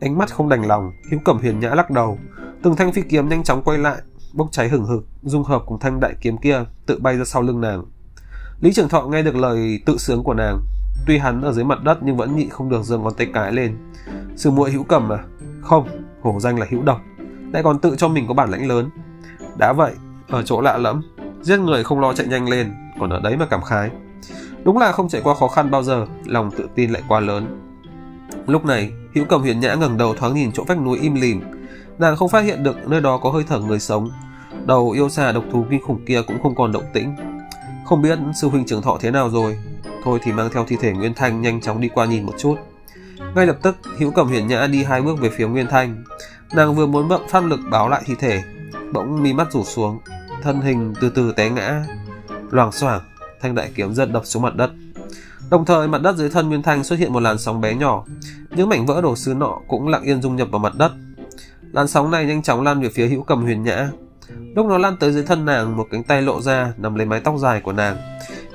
Ánh 0.00 0.18
mắt 0.18 0.32
không 0.32 0.48
đành 0.48 0.66
lòng, 0.66 0.92
hữu 1.10 1.20
cầm 1.24 1.38
huyền 1.38 1.60
nhã 1.60 1.70
lắc 1.74 1.90
đầu. 1.90 2.18
Từng 2.62 2.76
thanh 2.76 2.92
phi 2.92 3.02
kiếm 3.02 3.28
nhanh 3.28 3.42
chóng 3.42 3.62
quay 3.64 3.78
lại, 3.78 3.96
bốc 4.34 4.48
cháy 4.52 4.68
hừng 4.68 4.84
hực, 4.84 5.06
dung 5.22 5.44
hợp 5.44 5.62
cùng 5.66 5.78
thanh 5.78 6.00
đại 6.00 6.14
kiếm 6.20 6.36
kia 6.38 6.64
tự 6.86 6.98
bay 6.98 7.18
ra 7.18 7.24
sau 7.24 7.42
lưng 7.42 7.60
nàng. 7.60 7.84
Lý 8.60 8.72
Trường 8.72 8.88
Thọ 8.88 9.02
nghe 9.02 9.22
được 9.22 9.36
lời 9.36 9.80
tự 9.86 9.96
sướng 9.98 10.24
của 10.24 10.34
nàng, 10.34 10.60
tuy 11.06 11.18
hắn 11.18 11.42
ở 11.42 11.52
dưới 11.52 11.64
mặt 11.64 11.82
đất 11.82 11.98
nhưng 12.02 12.16
vẫn 12.16 12.36
nhị 12.36 12.48
không 12.48 12.68
được 12.68 12.82
giơ 12.82 12.98
ngón 12.98 13.14
tay 13.14 13.26
cái 13.34 13.52
lên. 13.52 13.76
Sư 14.36 14.50
muội 14.50 14.70
hữu 14.70 14.84
cầm 14.84 15.12
à? 15.12 15.18
Không, 15.62 15.88
hổ 16.22 16.40
danh 16.40 16.58
là 16.58 16.66
hữu 16.70 16.82
độc, 16.82 17.00
lại 17.52 17.62
còn 17.62 17.78
tự 17.78 17.94
cho 17.96 18.08
mình 18.08 18.26
có 18.28 18.34
bản 18.34 18.50
lãnh 18.50 18.68
lớn. 18.68 18.90
Đã 19.58 19.72
vậy, 19.72 19.92
ở 20.28 20.42
chỗ 20.42 20.60
lạ 20.60 20.78
lẫm, 20.78 21.02
giết 21.42 21.60
người 21.60 21.84
không 21.84 22.00
lo 22.00 22.12
chạy 22.12 22.26
nhanh 22.26 22.48
lên, 22.48 22.72
còn 23.00 23.10
ở 23.10 23.20
đấy 23.20 23.36
mà 23.36 23.46
cảm 23.46 23.62
khái. 23.62 23.90
Đúng 24.64 24.78
là 24.78 24.92
không 24.92 25.08
chạy 25.08 25.20
qua 25.24 25.34
khó 25.34 25.48
khăn 25.48 25.70
bao 25.70 25.82
giờ, 25.82 26.06
lòng 26.26 26.50
tự 26.50 26.68
tin 26.74 26.90
lại 26.90 27.02
quá 27.08 27.20
lớn. 27.20 27.60
Lúc 28.46 28.64
này, 28.64 28.92
hữu 29.14 29.24
cầm 29.24 29.40
huyền 29.40 29.60
nhã 29.60 29.74
ngẩng 29.74 29.96
đầu 29.96 30.14
thoáng 30.14 30.34
nhìn 30.34 30.52
chỗ 30.52 30.64
vách 30.68 30.80
núi 30.80 30.98
im 30.98 31.14
lìm, 31.14 31.40
nàng 31.98 32.16
không 32.16 32.28
phát 32.28 32.40
hiện 32.40 32.62
được 32.62 32.88
nơi 32.88 33.00
đó 33.00 33.18
có 33.18 33.30
hơi 33.30 33.44
thở 33.48 33.58
người 33.58 33.80
sống. 33.80 34.10
Đầu 34.66 34.90
yêu 34.90 35.08
xà 35.08 35.32
độc 35.32 35.44
thú 35.52 35.64
kinh 35.70 35.82
khủng 35.82 36.04
kia 36.06 36.22
cũng 36.26 36.42
không 36.42 36.54
còn 36.54 36.72
động 36.72 36.84
tĩnh. 36.92 37.16
Không 37.84 38.02
biết 38.02 38.18
sư 38.40 38.48
huynh 38.48 38.66
trưởng 38.66 38.82
thọ 38.82 38.98
thế 39.00 39.10
nào 39.10 39.30
rồi, 39.30 39.58
thôi 40.04 40.18
thì 40.22 40.32
mang 40.32 40.48
theo 40.52 40.64
thi 40.68 40.76
thể 40.80 40.92
Nguyên 40.92 41.14
Thanh 41.14 41.42
nhanh 41.42 41.60
chóng 41.60 41.80
đi 41.80 41.88
qua 41.88 42.06
nhìn 42.06 42.26
một 42.26 42.32
chút. 42.38 42.56
Ngay 43.34 43.46
lập 43.46 43.56
tức, 43.62 43.76
Hữu 43.98 44.10
Cẩm 44.10 44.28
Hiển 44.28 44.46
Nhã 44.46 44.66
đi 44.66 44.84
hai 44.84 45.02
bước 45.02 45.20
về 45.20 45.30
phía 45.30 45.46
Nguyên 45.46 45.66
Thanh. 45.66 46.04
Nàng 46.52 46.74
vừa 46.74 46.86
muốn 46.86 47.08
bậm 47.08 47.20
pháp 47.28 47.44
lực 47.44 47.60
báo 47.70 47.88
lại 47.88 48.02
thi 48.06 48.14
thể, 48.18 48.42
bỗng 48.92 49.22
mi 49.22 49.32
mắt 49.32 49.52
rủ 49.52 49.64
xuống, 49.64 49.98
thân 50.42 50.60
hình 50.60 50.94
từ 51.00 51.10
từ 51.14 51.32
té 51.32 51.50
ngã. 51.50 51.84
Loảng 52.50 52.72
xoảng, 52.72 53.00
thanh 53.40 53.54
đại 53.54 53.70
kiếm 53.74 53.94
giật 53.94 54.06
đập 54.06 54.22
xuống 54.26 54.42
mặt 54.42 54.56
đất. 54.56 54.70
Đồng 55.50 55.64
thời 55.64 55.88
mặt 55.88 56.02
đất 56.02 56.16
dưới 56.16 56.30
thân 56.30 56.48
Nguyên 56.48 56.62
Thanh 56.62 56.84
xuất 56.84 56.98
hiện 56.98 57.12
một 57.12 57.20
làn 57.20 57.38
sóng 57.38 57.60
bé 57.60 57.74
nhỏ, 57.74 58.04
những 58.50 58.68
mảnh 58.68 58.86
vỡ 58.86 59.00
đồ 59.00 59.16
sứ 59.16 59.34
nọ 59.34 59.58
cũng 59.68 59.88
lặng 59.88 60.02
yên 60.02 60.22
dung 60.22 60.36
nhập 60.36 60.48
vào 60.50 60.58
mặt 60.58 60.74
đất. 60.76 60.92
Làn 61.74 61.88
sóng 61.88 62.10
này 62.10 62.26
nhanh 62.26 62.42
chóng 62.42 62.62
lan 62.62 62.80
về 62.80 62.88
phía 62.88 63.06
Hữu 63.08 63.22
Cầm 63.22 63.42
Huyền 63.42 63.62
Nhã. 63.62 63.88
Lúc 64.56 64.66
nó 64.66 64.78
lan 64.78 64.96
tới 65.00 65.12
dưới 65.12 65.22
thân 65.22 65.44
nàng, 65.44 65.76
một 65.76 65.86
cánh 65.90 66.02
tay 66.02 66.22
lộ 66.22 66.40
ra 66.40 66.72
nằm 66.76 66.94
lấy 66.94 67.06
mái 67.06 67.20
tóc 67.20 67.34
dài 67.38 67.60
của 67.60 67.72
nàng. 67.72 67.96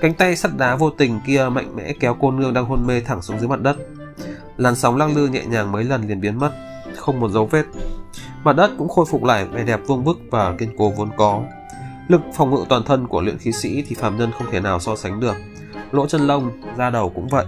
Cánh 0.01 0.13
tay 0.13 0.35
sắt 0.35 0.57
đá 0.57 0.75
vô 0.75 0.89
tình 0.89 1.19
kia 1.25 1.49
mạnh 1.51 1.75
mẽ 1.75 1.93
kéo 1.99 2.15
cô 2.19 2.31
nương 2.31 2.53
đang 2.53 2.65
hôn 2.65 2.87
mê 2.87 3.01
thẳng 3.01 3.21
xuống 3.21 3.39
dưới 3.39 3.47
mặt 3.47 3.61
đất. 3.61 3.77
Làn 4.57 4.75
sóng 4.75 4.97
lăng 4.97 5.15
lư 5.15 5.27
nhẹ 5.27 5.45
nhàng 5.45 5.71
mấy 5.71 5.83
lần 5.83 6.07
liền 6.07 6.21
biến 6.21 6.39
mất, 6.39 6.51
không 6.95 7.19
một 7.19 7.31
dấu 7.31 7.45
vết. 7.45 7.63
Mặt 8.43 8.53
đất 8.53 8.71
cũng 8.77 8.89
khôi 8.89 9.05
phục 9.09 9.23
lại 9.23 9.45
vẻ 9.45 9.63
đẹp 9.63 9.79
vuông 9.87 10.03
vức 10.03 10.17
và 10.31 10.55
kiên 10.57 10.69
cố 10.77 10.89
vốn 10.89 11.09
có. 11.17 11.41
Lực 12.07 12.21
phòng 12.33 12.51
ngự 12.51 12.65
toàn 12.69 12.83
thân 12.83 13.07
của 13.07 13.21
luyện 13.21 13.37
khí 13.37 13.51
sĩ 13.51 13.83
thì 13.87 13.95
phàm 13.95 14.17
nhân 14.17 14.31
không 14.37 14.47
thể 14.51 14.59
nào 14.59 14.79
so 14.79 14.95
sánh 14.95 15.19
được. 15.19 15.35
Lỗ 15.91 16.07
chân 16.07 16.21
lông, 16.21 16.51
da 16.77 16.89
đầu 16.89 17.11
cũng 17.15 17.27
vậy. 17.27 17.45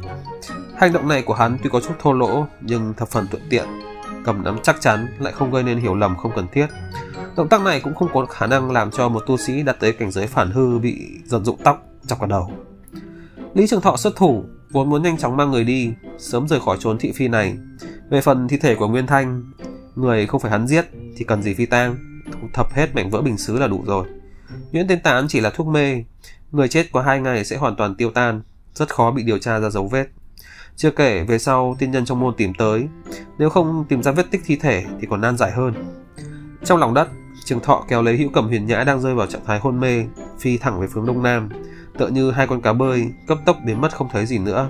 Hành 0.77 0.93
động 0.93 1.07
này 1.07 1.21
của 1.21 1.33
hắn 1.33 1.57
tuy 1.63 1.69
có 1.69 1.79
chút 1.79 1.93
thô 2.01 2.13
lỗ 2.13 2.45
nhưng 2.61 2.93
thập 2.93 3.07
phần 3.07 3.27
thuận 3.27 3.43
tiện, 3.49 3.65
cầm 4.25 4.43
nắm 4.43 4.57
chắc 4.63 4.81
chắn 4.81 5.07
lại 5.19 5.33
không 5.33 5.51
gây 5.51 5.63
nên 5.63 5.77
hiểu 5.77 5.95
lầm 5.95 6.17
không 6.17 6.31
cần 6.35 6.47
thiết. 6.51 6.67
Động 7.37 7.49
tác 7.49 7.61
này 7.61 7.79
cũng 7.79 7.95
không 7.95 8.09
có 8.13 8.25
khả 8.25 8.47
năng 8.47 8.71
làm 8.71 8.91
cho 8.91 9.09
một 9.09 9.23
tu 9.27 9.37
sĩ 9.37 9.63
đạt 9.63 9.79
tới 9.79 9.93
cảnh 9.93 10.11
giới 10.11 10.27
phản 10.27 10.51
hư 10.51 10.79
bị 10.79 11.07
giật 11.25 11.39
dụng 11.39 11.57
tóc 11.63 11.83
chọc 12.07 12.19
vào 12.19 12.29
đầu. 12.29 12.51
Lý 13.53 13.67
Trường 13.67 13.81
Thọ 13.81 13.97
xuất 13.97 14.15
thủ, 14.15 14.43
vốn 14.71 14.89
muốn 14.89 15.03
nhanh 15.03 15.17
chóng 15.17 15.37
mang 15.37 15.51
người 15.51 15.63
đi, 15.63 15.93
sớm 16.17 16.47
rời 16.47 16.59
khỏi 16.59 16.77
trốn 16.79 16.97
thị 16.97 17.11
phi 17.11 17.27
này. 17.27 17.57
Về 18.09 18.21
phần 18.21 18.47
thi 18.47 18.57
thể 18.57 18.75
của 18.75 18.87
Nguyên 18.87 19.07
Thanh, 19.07 19.51
người 19.95 20.27
không 20.27 20.41
phải 20.41 20.51
hắn 20.51 20.67
giết 20.67 20.85
thì 21.17 21.25
cần 21.25 21.43
gì 21.43 21.53
phi 21.53 21.65
tang, 21.65 21.95
thu 22.31 22.47
thập 22.53 22.73
hết 22.73 22.95
mảnh 22.95 23.09
vỡ 23.09 23.21
bình 23.21 23.37
xứ 23.37 23.59
là 23.59 23.67
đủ 23.67 23.83
rồi. 23.85 24.07
nguyễn 24.71 24.87
tên 24.87 25.01
tán 25.01 25.27
chỉ 25.27 25.39
là 25.39 25.49
thuốc 25.49 25.67
mê, 25.67 26.03
người 26.51 26.67
chết 26.67 26.91
qua 26.91 27.03
hai 27.03 27.21
ngày 27.21 27.45
sẽ 27.45 27.57
hoàn 27.57 27.75
toàn 27.75 27.95
tiêu 27.95 28.11
tan, 28.11 28.41
rất 28.73 28.95
khó 28.95 29.11
bị 29.11 29.23
điều 29.23 29.37
tra 29.37 29.59
ra 29.59 29.69
dấu 29.69 29.87
vết. 29.87 30.07
Chưa 30.81 30.91
kể 30.91 31.23
về 31.23 31.39
sau 31.39 31.75
tiên 31.79 31.91
nhân 31.91 32.05
trong 32.05 32.19
môn 32.19 32.35
tìm 32.37 32.53
tới, 32.53 32.87
nếu 33.37 33.49
không 33.49 33.85
tìm 33.89 34.03
ra 34.03 34.11
vết 34.11 34.31
tích 34.31 34.41
thi 34.45 34.55
thể 34.55 34.85
thì 35.01 35.07
còn 35.09 35.21
nan 35.21 35.37
giải 35.37 35.51
hơn. 35.51 35.73
Trong 36.63 36.79
lòng 36.79 36.93
đất, 36.93 37.07
Trường 37.45 37.59
Thọ 37.59 37.85
kéo 37.87 38.01
lấy 38.01 38.17
hữu 38.17 38.29
cẩm 38.29 38.47
huyền 38.47 38.65
nhã 38.65 38.83
đang 38.83 39.01
rơi 39.01 39.15
vào 39.15 39.27
trạng 39.27 39.45
thái 39.45 39.59
hôn 39.59 39.79
mê, 39.79 40.03
phi 40.39 40.57
thẳng 40.57 40.81
về 40.81 40.87
hướng 40.93 41.05
đông 41.05 41.23
nam, 41.23 41.49
tựa 41.97 42.07
như 42.07 42.31
hai 42.31 42.47
con 42.47 42.61
cá 42.61 42.73
bơi 42.73 43.11
cấp 43.27 43.37
tốc 43.45 43.57
biến 43.65 43.81
mất 43.81 43.95
không 43.95 44.09
thấy 44.11 44.25
gì 44.25 44.37
nữa. 44.37 44.69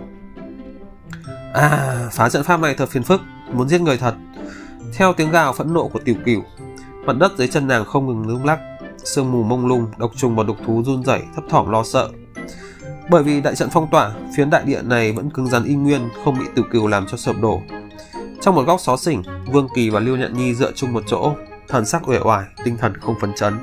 À, 1.54 1.98
phá 2.12 2.30
trận 2.30 2.44
pháp 2.44 2.60
này 2.60 2.75
thật 2.78 2.90
phiền 2.90 3.04
phức, 3.04 3.22
muốn 3.54 3.69
giết 3.69 3.81
người 3.81 3.98
thật. 3.98 4.16
Theo 4.94 5.14
tiếng 5.14 5.31
gào 5.31 5.54
phẫn 5.54 5.74
nộ 5.74 5.88
của 5.88 6.00
tiểu 6.00 6.16
cửu, 6.25 6.44
mặt 7.06 7.18
đất 7.18 7.31
dưới 7.38 7.48
chân 7.48 7.68
nàng 7.68 7.86
không 7.86 8.07
ngừng 8.07 8.28
lung 8.28 8.46
lắc, 8.46 8.60
sương 8.98 9.31
mù 9.31 9.44
mông 9.44 9.68
lung, 9.68 9.88
độc 9.98 10.12
trùng 10.16 10.36
và 10.36 10.44
độc 10.44 10.57
thú 10.66 10.84
run 10.86 11.04
rẩy 11.04 11.22
thấp 11.36 11.44
thỏm 11.50 11.69
lo 11.69 11.84
sợ. 11.84 12.10
Bởi 13.12 13.24
vì 13.24 13.42
đại 13.42 13.56
trận 13.56 13.69
phong 13.72 13.88
tỏa, 13.92 14.12
phiến 14.36 14.50
đại 14.50 14.63
địa 14.66 14.81
này 14.81 15.12
vẫn 15.12 15.30
cứng 15.30 15.48
rắn 15.48 15.63
y 15.63 15.75
nguyên, 15.75 16.10
không 16.24 16.40
bị 16.40 16.46
tiểu 16.56 16.66
Cừu 16.72 16.88
làm 16.88 17.08
cho 17.08 17.18
sập 17.18 17.36
đổ. 17.42 17.62
Trong 18.42 18.56
một 18.56 18.63
góc 18.68 18.80
xó 18.80 18.98
xỉnh, 18.98 19.24
Vương 19.52 19.68
Kỳ 19.75 19.90
và 19.90 20.00
Lưu 20.00 20.18
Nhạn 20.18 20.38
Nhi 20.38 20.56
dựa 20.56 20.72
chung 20.72 20.94
một 20.94 21.04
chỗ, 21.08 21.34
thần 21.68 21.86
sắc 21.86 22.10
uể 22.10 22.19
oải, 22.19 22.46
tinh 22.66 22.78
thần 22.78 22.98
không 22.98 23.16
phấn 23.22 23.34
chấn. 23.34 23.54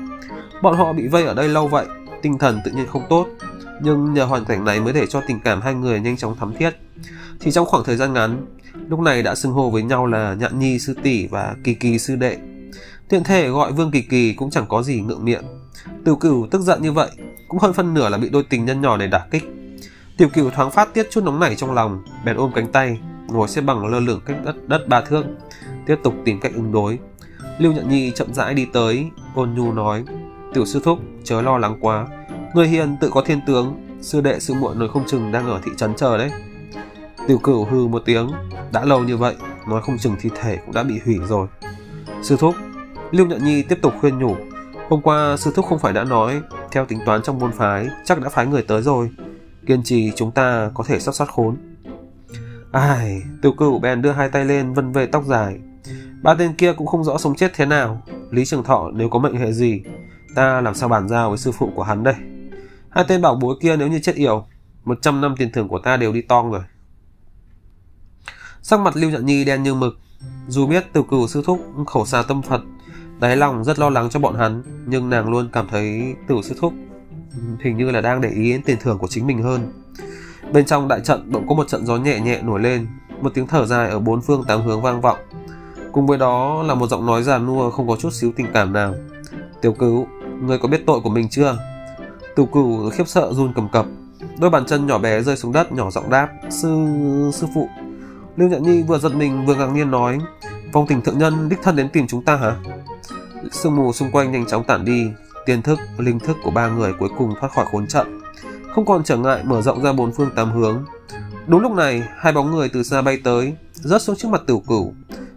Bọn 0.63 0.77
họ 0.77 0.93
bị 0.93 1.07
vây 1.07 1.25
ở 1.25 1.33
đây 1.33 1.47
lâu 1.47 1.67
vậy, 1.67 1.85
tinh 2.21 2.37
thần 2.37 2.59
tự 2.65 2.71
nhiên 2.71 2.87
không 2.87 3.05
tốt, 3.09 3.27
nhưng 3.81 4.13
nhờ 4.13 4.23
hoàn 4.23 4.45
cảnh 4.45 4.65
này 4.65 4.79
mới 4.79 4.93
để 4.93 5.05
cho 5.05 5.21
tình 5.27 5.39
cảm 5.39 5.61
hai 5.61 5.73
người 5.73 5.99
nhanh 5.99 6.17
chóng 6.17 6.35
thắm 6.35 6.53
thiết. 6.53 6.73
Chỉ 7.39 7.51
trong 7.51 7.65
khoảng 7.65 7.83
thời 7.83 7.95
gian 7.95 8.13
ngắn, 8.13 8.45
lúc 8.87 8.99
này 8.99 9.23
đã 9.23 9.35
xưng 9.35 9.51
hô 9.51 9.69
với 9.69 9.83
nhau 9.83 10.05
là 10.05 10.33
Nhạn 10.33 10.59
Nhi 10.59 10.79
sư 10.79 10.95
tỷ 11.03 11.27
và 11.27 11.55
Kỳ 11.63 11.73
Kỳ 11.73 11.99
sư 11.99 12.15
đệ. 12.15 12.37
Tiện 13.09 13.23
thể 13.23 13.49
gọi 13.49 13.71
Vương 13.71 13.91
Kỳ 13.91 14.01
Kỳ 14.01 14.33
cũng 14.33 14.49
chẳng 14.49 14.65
có 14.69 14.83
gì 14.83 15.01
ngượng 15.01 15.25
miệng. 15.25 15.43
Tiểu 16.05 16.15
Cửu 16.15 16.47
tức 16.51 16.61
giận 16.61 16.81
như 16.81 16.91
vậy, 16.91 17.09
cũng 17.47 17.59
hơn 17.59 17.73
phân 17.73 17.93
nửa 17.93 18.09
là 18.09 18.17
bị 18.17 18.29
đôi 18.29 18.43
tình 18.43 18.65
nhân 18.65 18.81
nhỏ 18.81 18.97
này 18.97 19.07
đả 19.07 19.25
kích. 19.31 19.43
Tiểu 20.17 20.29
Cửu 20.33 20.49
thoáng 20.49 20.71
phát 20.71 20.93
tiết 20.93 21.07
chút 21.11 21.23
nóng 21.23 21.39
nảy 21.39 21.55
trong 21.55 21.73
lòng, 21.73 22.03
bèn 22.25 22.35
ôm 22.35 22.51
cánh 22.55 22.71
tay, 22.71 22.99
ngồi 23.27 23.47
xếp 23.47 23.61
bằng 23.61 23.87
lơ 23.87 23.99
lửng 23.99 24.21
cách 24.25 24.37
đất 24.45 24.67
đất 24.67 24.87
ba 24.87 25.01
thước, 25.01 25.23
tiếp 25.85 25.95
tục 26.03 26.13
tìm 26.25 26.39
cách 26.39 26.51
ứng 26.55 26.71
đối. 26.71 26.99
Lưu 27.59 27.73
Nhạn 27.73 27.89
Nhi 27.89 28.11
chậm 28.15 28.33
rãi 28.33 28.53
đi 28.53 28.67
tới, 28.73 29.09
ôn 29.35 29.53
nhu 29.53 29.73
nói: 29.73 30.03
"Tiểu 30.53 30.65
sư 30.65 30.81
thúc, 30.83 30.99
chớ 31.23 31.41
lo 31.41 31.57
lắng 31.57 31.77
quá, 31.81 32.07
người 32.53 32.67
hiền 32.67 32.97
tự 33.01 33.09
có 33.09 33.21
thiên 33.21 33.39
tướng, 33.47 33.99
sư 34.01 34.21
đệ 34.21 34.39
sư 34.39 34.53
muội 34.53 34.75
nói 34.75 34.89
không 34.93 35.05
chừng 35.05 35.31
đang 35.31 35.47
ở 35.47 35.61
thị 35.65 35.71
trấn 35.77 35.95
chờ 35.95 36.17
đấy." 36.17 36.31
Tiểu 37.27 37.37
Cửu 37.37 37.65
hừ 37.65 37.87
một 37.87 38.01
tiếng, 38.05 38.31
đã 38.71 38.85
lâu 38.85 39.03
như 39.03 39.17
vậy, 39.17 39.35
nói 39.67 39.81
không 39.81 39.97
chừng 39.97 40.15
thi 40.21 40.29
thể 40.41 40.57
cũng 40.65 40.73
đã 40.73 40.83
bị 40.83 40.99
hủy 41.05 41.19
rồi. 41.27 41.47
Sư 42.23 42.37
thúc, 42.39 42.55
Lưu 43.11 43.27
Nhạn 43.27 43.43
Nhi 43.43 43.63
tiếp 43.63 43.79
tục 43.81 43.93
khuyên 44.01 44.19
nhủ, 44.19 44.35
hôm 44.89 45.01
qua 45.01 45.37
sư 45.37 45.51
thúc 45.55 45.65
không 45.65 45.79
phải 45.79 45.93
đã 45.93 46.03
nói, 46.03 46.41
theo 46.71 46.85
tính 46.85 46.99
toán 47.05 47.21
trong 47.21 47.39
môn 47.39 47.51
phái, 47.51 47.87
chắc 48.05 48.21
đã 48.21 48.29
phái 48.29 48.45
người 48.45 48.61
tới 48.61 48.81
rồi. 48.81 49.09
Kiên 49.65 49.83
trì 49.83 50.11
chúng 50.15 50.31
ta 50.31 50.71
có 50.73 50.83
thể 50.83 50.99
sắp 50.99 51.11
sát 51.11 51.29
khốn. 51.29 51.57
Ai, 52.71 53.21
Tiểu 53.41 53.51
Cửu 53.51 53.79
bèn 53.79 54.01
đưa 54.01 54.11
hai 54.11 54.29
tay 54.29 54.45
lên 54.45 54.73
vân 54.73 54.91
về 54.91 55.05
tóc 55.05 55.23
dài, 55.25 55.59
Ba 56.21 56.33
tên 56.33 56.53
kia 56.53 56.73
cũng 56.73 56.87
không 56.87 57.03
rõ 57.03 57.17
sống 57.17 57.35
chết 57.35 57.51
thế 57.55 57.65
nào. 57.65 58.01
Lý 58.31 58.45
Trường 58.45 58.63
Thọ 58.63 58.91
nếu 58.93 59.09
có 59.09 59.19
mệnh 59.19 59.35
hệ 59.35 59.51
gì, 59.51 59.83
ta 60.35 60.61
làm 60.61 60.75
sao 60.75 60.89
bàn 60.89 61.07
giao 61.07 61.29
với 61.29 61.37
sư 61.37 61.51
phụ 61.51 61.71
của 61.75 61.83
hắn 61.83 62.03
đây. 62.03 62.15
Hai 62.89 63.05
tên 63.07 63.21
bảo 63.21 63.35
bối 63.35 63.55
kia 63.61 63.77
nếu 63.77 63.87
như 63.87 63.99
chết 63.99 64.15
yểu, 64.15 64.45
100 64.83 65.21
năm 65.21 65.35
tiền 65.37 65.51
thưởng 65.51 65.67
của 65.67 65.79
ta 65.79 65.97
đều 65.97 66.13
đi 66.13 66.21
tong 66.21 66.51
rồi. 66.51 66.61
Sắc 68.61 68.79
mặt 68.79 68.95
Lưu 68.95 69.09
Nhạn 69.09 69.25
Nhi 69.25 69.45
đen 69.45 69.63
như 69.63 69.73
mực. 69.73 69.99
Dù 70.47 70.67
biết 70.67 70.85
từ 70.93 71.03
cửu 71.09 71.27
sư 71.27 71.43
thúc 71.45 71.59
khẩu 71.87 72.05
xà 72.05 72.23
tâm 72.23 72.41
Phật, 72.41 72.61
đáy 73.19 73.37
lòng 73.37 73.63
rất 73.63 73.79
lo 73.79 73.89
lắng 73.89 74.09
cho 74.09 74.19
bọn 74.19 74.35
hắn, 74.35 74.63
nhưng 74.85 75.09
nàng 75.09 75.29
luôn 75.29 75.49
cảm 75.51 75.67
thấy 75.67 76.15
tử 76.27 76.35
sư 76.43 76.55
thúc 76.59 76.73
hình 77.59 77.77
như 77.77 77.91
là 77.91 78.01
đang 78.01 78.21
để 78.21 78.29
ý 78.29 78.51
đến 78.51 78.61
tiền 78.61 78.77
thưởng 78.81 78.97
của 78.97 79.07
chính 79.07 79.27
mình 79.27 79.43
hơn. 79.43 79.71
Bên 80.53 80.65
trong 80.65 80.87
đại 80.87 80.99
trận 81.03 81.31
bỗng 81.31 81.47
có 81.47 81.55
một 81.55 81.67
trận 81.67 81.85
gió 81.85 81.97
nhẹ 81.97 82.19
nhẹ 82.19 82.41
nổi 82.41 82.59
lên, 82.59 82.87
một 83.21 83.33
tiếng 83.33 83.47
thở 83.47 83.65
dài 83.65 83.89
ở 83.89 83.99
bốn 83.99 84.21
phương 84.21 84.43
tám 84.47 84.61
hướng 84.61 84.81
vang 84.81 85.01
vọng. 85.01 85.17
Cùng 85.91 86.07
với 86.07 86.17
đó 86.17 86.63
là 86.63 86.75
một 86.75 86.87
giọng 86.87 87.05
nói 87.05 87.23
già 87.23 87.37
nua 87.37 87.69
không 87.69 87.87
có 87.87 87.95
chút 87.95 88.13
xíu 88.13 88.31
tình 88.35 88.47
cảm 88.53 88.73
nào. 88.73 88.93
Tiểu 89.61 89.73
cứu, 89.73 90.07
người 90.41 90.57
có 90.57 90.67
biết 90.67 90.83
tội 90.85 90.99
của 90.99 91.09
mình 91.09 91.29
chưa? 91.29 91.57
Tiểu 92.35 92.45
cửu 92.45 92.89
khiếp 92.89 93.07
sợ 93.07 93.33
run 93.33 93.53
cầm 93.55 93.69
cập. 93.69 93.85
Đôi 94.39 94.49
bàn 94.49 94.65
chân 94.65 94.87
nhỏ 94.87 94.97
bé 94.97 95.21
rơi 95.21 95.37
xuống 95.37 95.51
đất 95.51 95.71
nhỏ 95.71 95.91
giọng 95.91 96.09
đáp. 96.09 96.29
Sư... 96.49 96.69
sư 97.33 97.47
phụ. 97.53 97.69
Lưu 98.35 98.49
Nhạn 98.49 98.63
Nhi 98.63 98.83
vừa 98.83 98.99
giật 98.99 99.15
mình 99.15 99.45
vừa 99.45 99.55
ngạc 99.55 99.67
nhiên 99.67 99.91
nói. 99.91 100.19
Vong 100.73 100.87
tình 100.87 101.01
thượng 101.01 101.17
nhân 101.17 101.49
đích 101.49 101.59
thân 101.63 101.75
đến 101.75 101.89
tìm 101.89 102.07
chúng 102.07 102.23
ta 102.23 102.35
hả? 102.35 102.55
Sương 103.51 103.75
mù 103.75 103.93
xung 103.93 104.11
quanh 104.11 104.31
nhanh 104.31 104.45
chóng 104.45 104.63
tản 104.63 104.85
đi. 104.85 105.11
Tiên 105.45 105.61
thức, 105.61 105.79
linh 105.97 106.19
thức 106.19 106.37
của 106.43 106.51
ba 106.51 106.67
người 106.69 106.93
cuối 106.93 107.09
cùng 107.17 107.33
thoát 107.39 107.51
khỏi 107.51 107.65
khốn 107.71 107.87
trận. 107.87 108.19
Không 108.69 108.85
còn 108.85 109.03
trở 109.03 109.17
ngại 109.17 109.43
mở 109.43 109.61
rộng 109.61 109.83
ra 109.83 109.93
bốn 109.93 110.11
phương 110.11 110.29
tám 110.35 110.51
hướng. 110.51 110.85
Đúng 111.47 111.61
lúc 111.61 111.71
này, 111.71 112.03
hai 112.17 112.33
bóng 112.33 112.51
người 112.51 112.69
từ 112.69 112.83
xa 112.83 113.01
bay 113.01 113.17
tới, 113.23 113.53
rớt 113.73 114.01
xuống 114.01 114.15
trước 114.15 114.27
mặt 114.27 114.41
tiểu 114.47 114.63
cửu. 114.67 114.93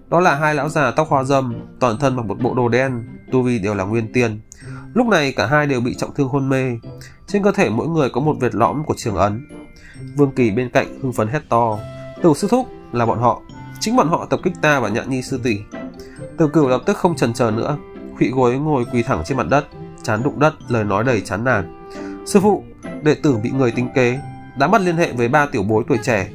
Đó 0.09 0.21
là 0.21 0.35
hai 0.35 0.55
lão 0.55 0.69
già 0.69 0.91
tóc 0.91 1.09
hoa 1.09 1.25
râm, 1.25 1.55
toàn 1.81 1.99
thân 1.99 2.17
mặc 2.17 2.27
một 2.27 2.41
bộ 2.41 2.55
đồ 2.55 2.69
đen, 2.69 3.05
tu 3.33 3.43
vi 3.43 3.59
đều 3.59 3.75
là 3.75 3.85
nguyên 3.85 4.13
tiên. 4.13 4.41
Lúc 4.95 5.07
này 5.07 5.33
cả 5.33 5.47
hai 5.47 5.67
đều 5.67 5.81
bị 5.81 5.95
trọng 5.95 6.15
thương 6.15 6.29
hôn 6.29 6.49
mê. 6.49 6.79
Trên 7.27 7.43
cơ 7.43 7.53
thể 7.53 7.71
mỗi 7.71 7.89
người 7.89 8.11
có 8.11 8.21
một 8.21 8.37
vệt 8.41 8.55
lõm 8.55 8.85
của 8.85 8.95
trường 8.97 9.17
ấn. 9.17 9.47
Vương 10.17 10.33
Kỳ 10.33 10.51
bên 10.51 10.71
cạnh 10.71 10.99
hưng 11.03 11.13
phấn 11.13 11.29
hét 11.29 11.41
to. 11.49 11.79
Tử 12.23 12.33
sư 12.37 12.49
thúc 12.51 12.69
là 12.93 13.07
bọn 13.07 13.19
họ. 13.19 13.43
Chính 13.81 13.97
bọn 13.97 14.09
họ 14.09 14.27
tập 14.31 14.41
kích 14.45 14.53
ta 14.63 14.81
và 14.81 14.89
nhạn 14.89 15.11
nhi 15.11 15.23
sư 15.23 15.41
tỷ. 15.43 15.59
tiểu 16.39 16.49
cửu 16.49 16.69
lập 16.69 16.83
tức 16.87 16.97
không 16.97 17.17
chần 17.17 17.33
chờ 17.33 17.51
nữa, 17.51 17.77
quỵ 18.23 18.31
gối 18.31 18.59
ngồi 18.59 18.85
quỳ 18.93 19.02
thẳng 19.02 19.23
trên 19.25 19.38
mặt 19.38 19.47
đất, 19.50 19.67
chán 20.02 20.23
đụng 20.23 20.38
đất, 20.38 20.55
lời 20.69 20.85
nói 20.85 21.05
đầy 21.05 21.21
chán 21.21 21.45
nản. 21.45 21.88
Sư 22.26 22.41
phụ, 22.41 22.64
đệ 23.02 23.14
tử 23.14 23.37
bị 23.37 23.50
người 23.50 23.71
tính 23.71 23.88
kế, 23.95 24.19
đã 24.59 24.69
bắt 24.69 24.81
liên 24.81 24.97
hệ 24.97 25.12
với 25.12 25.29
ba 25.29 25.47
tiểu 25.47 25.62
bối 25.62 25.85
tuổi 25.88 25.99
trẻ. 26.02 26.29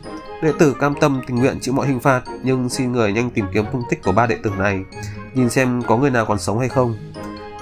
Đệ 0.43 0.51
tử 0.59 0.75
cam 0.79 0.95
tâm 1.01 1.21
tình 1.27 1.35
nguyện 1.35 1.57
chịu 1.61 1.73
mọi 1.73 1.87
hình 1.87 1.99
phạt, 1.99 2.21
nhưng 2.43 2.69
xin 2.69 2.91
người 2.91 3.13
nhanh 3.13 3.29
tìm 3.29 3.45
kiếm 3.53 3.65
tung 3.71 3.81
tích 3.89 4.03
của 4.03 4.11
ba 4.11 4.27
đệ 4.27 4.35
tử 4.43 4.51
này, 4.57 4.83
nhìn 5.33 5.49
xem 5.49 5.81
có 5.87 5.97
người 5.97 6.09
nào 6.09 6.25
còn 6.25 6.39
sống 6.39 6.59
hay 6.59 6.69
không. 6.69 6.95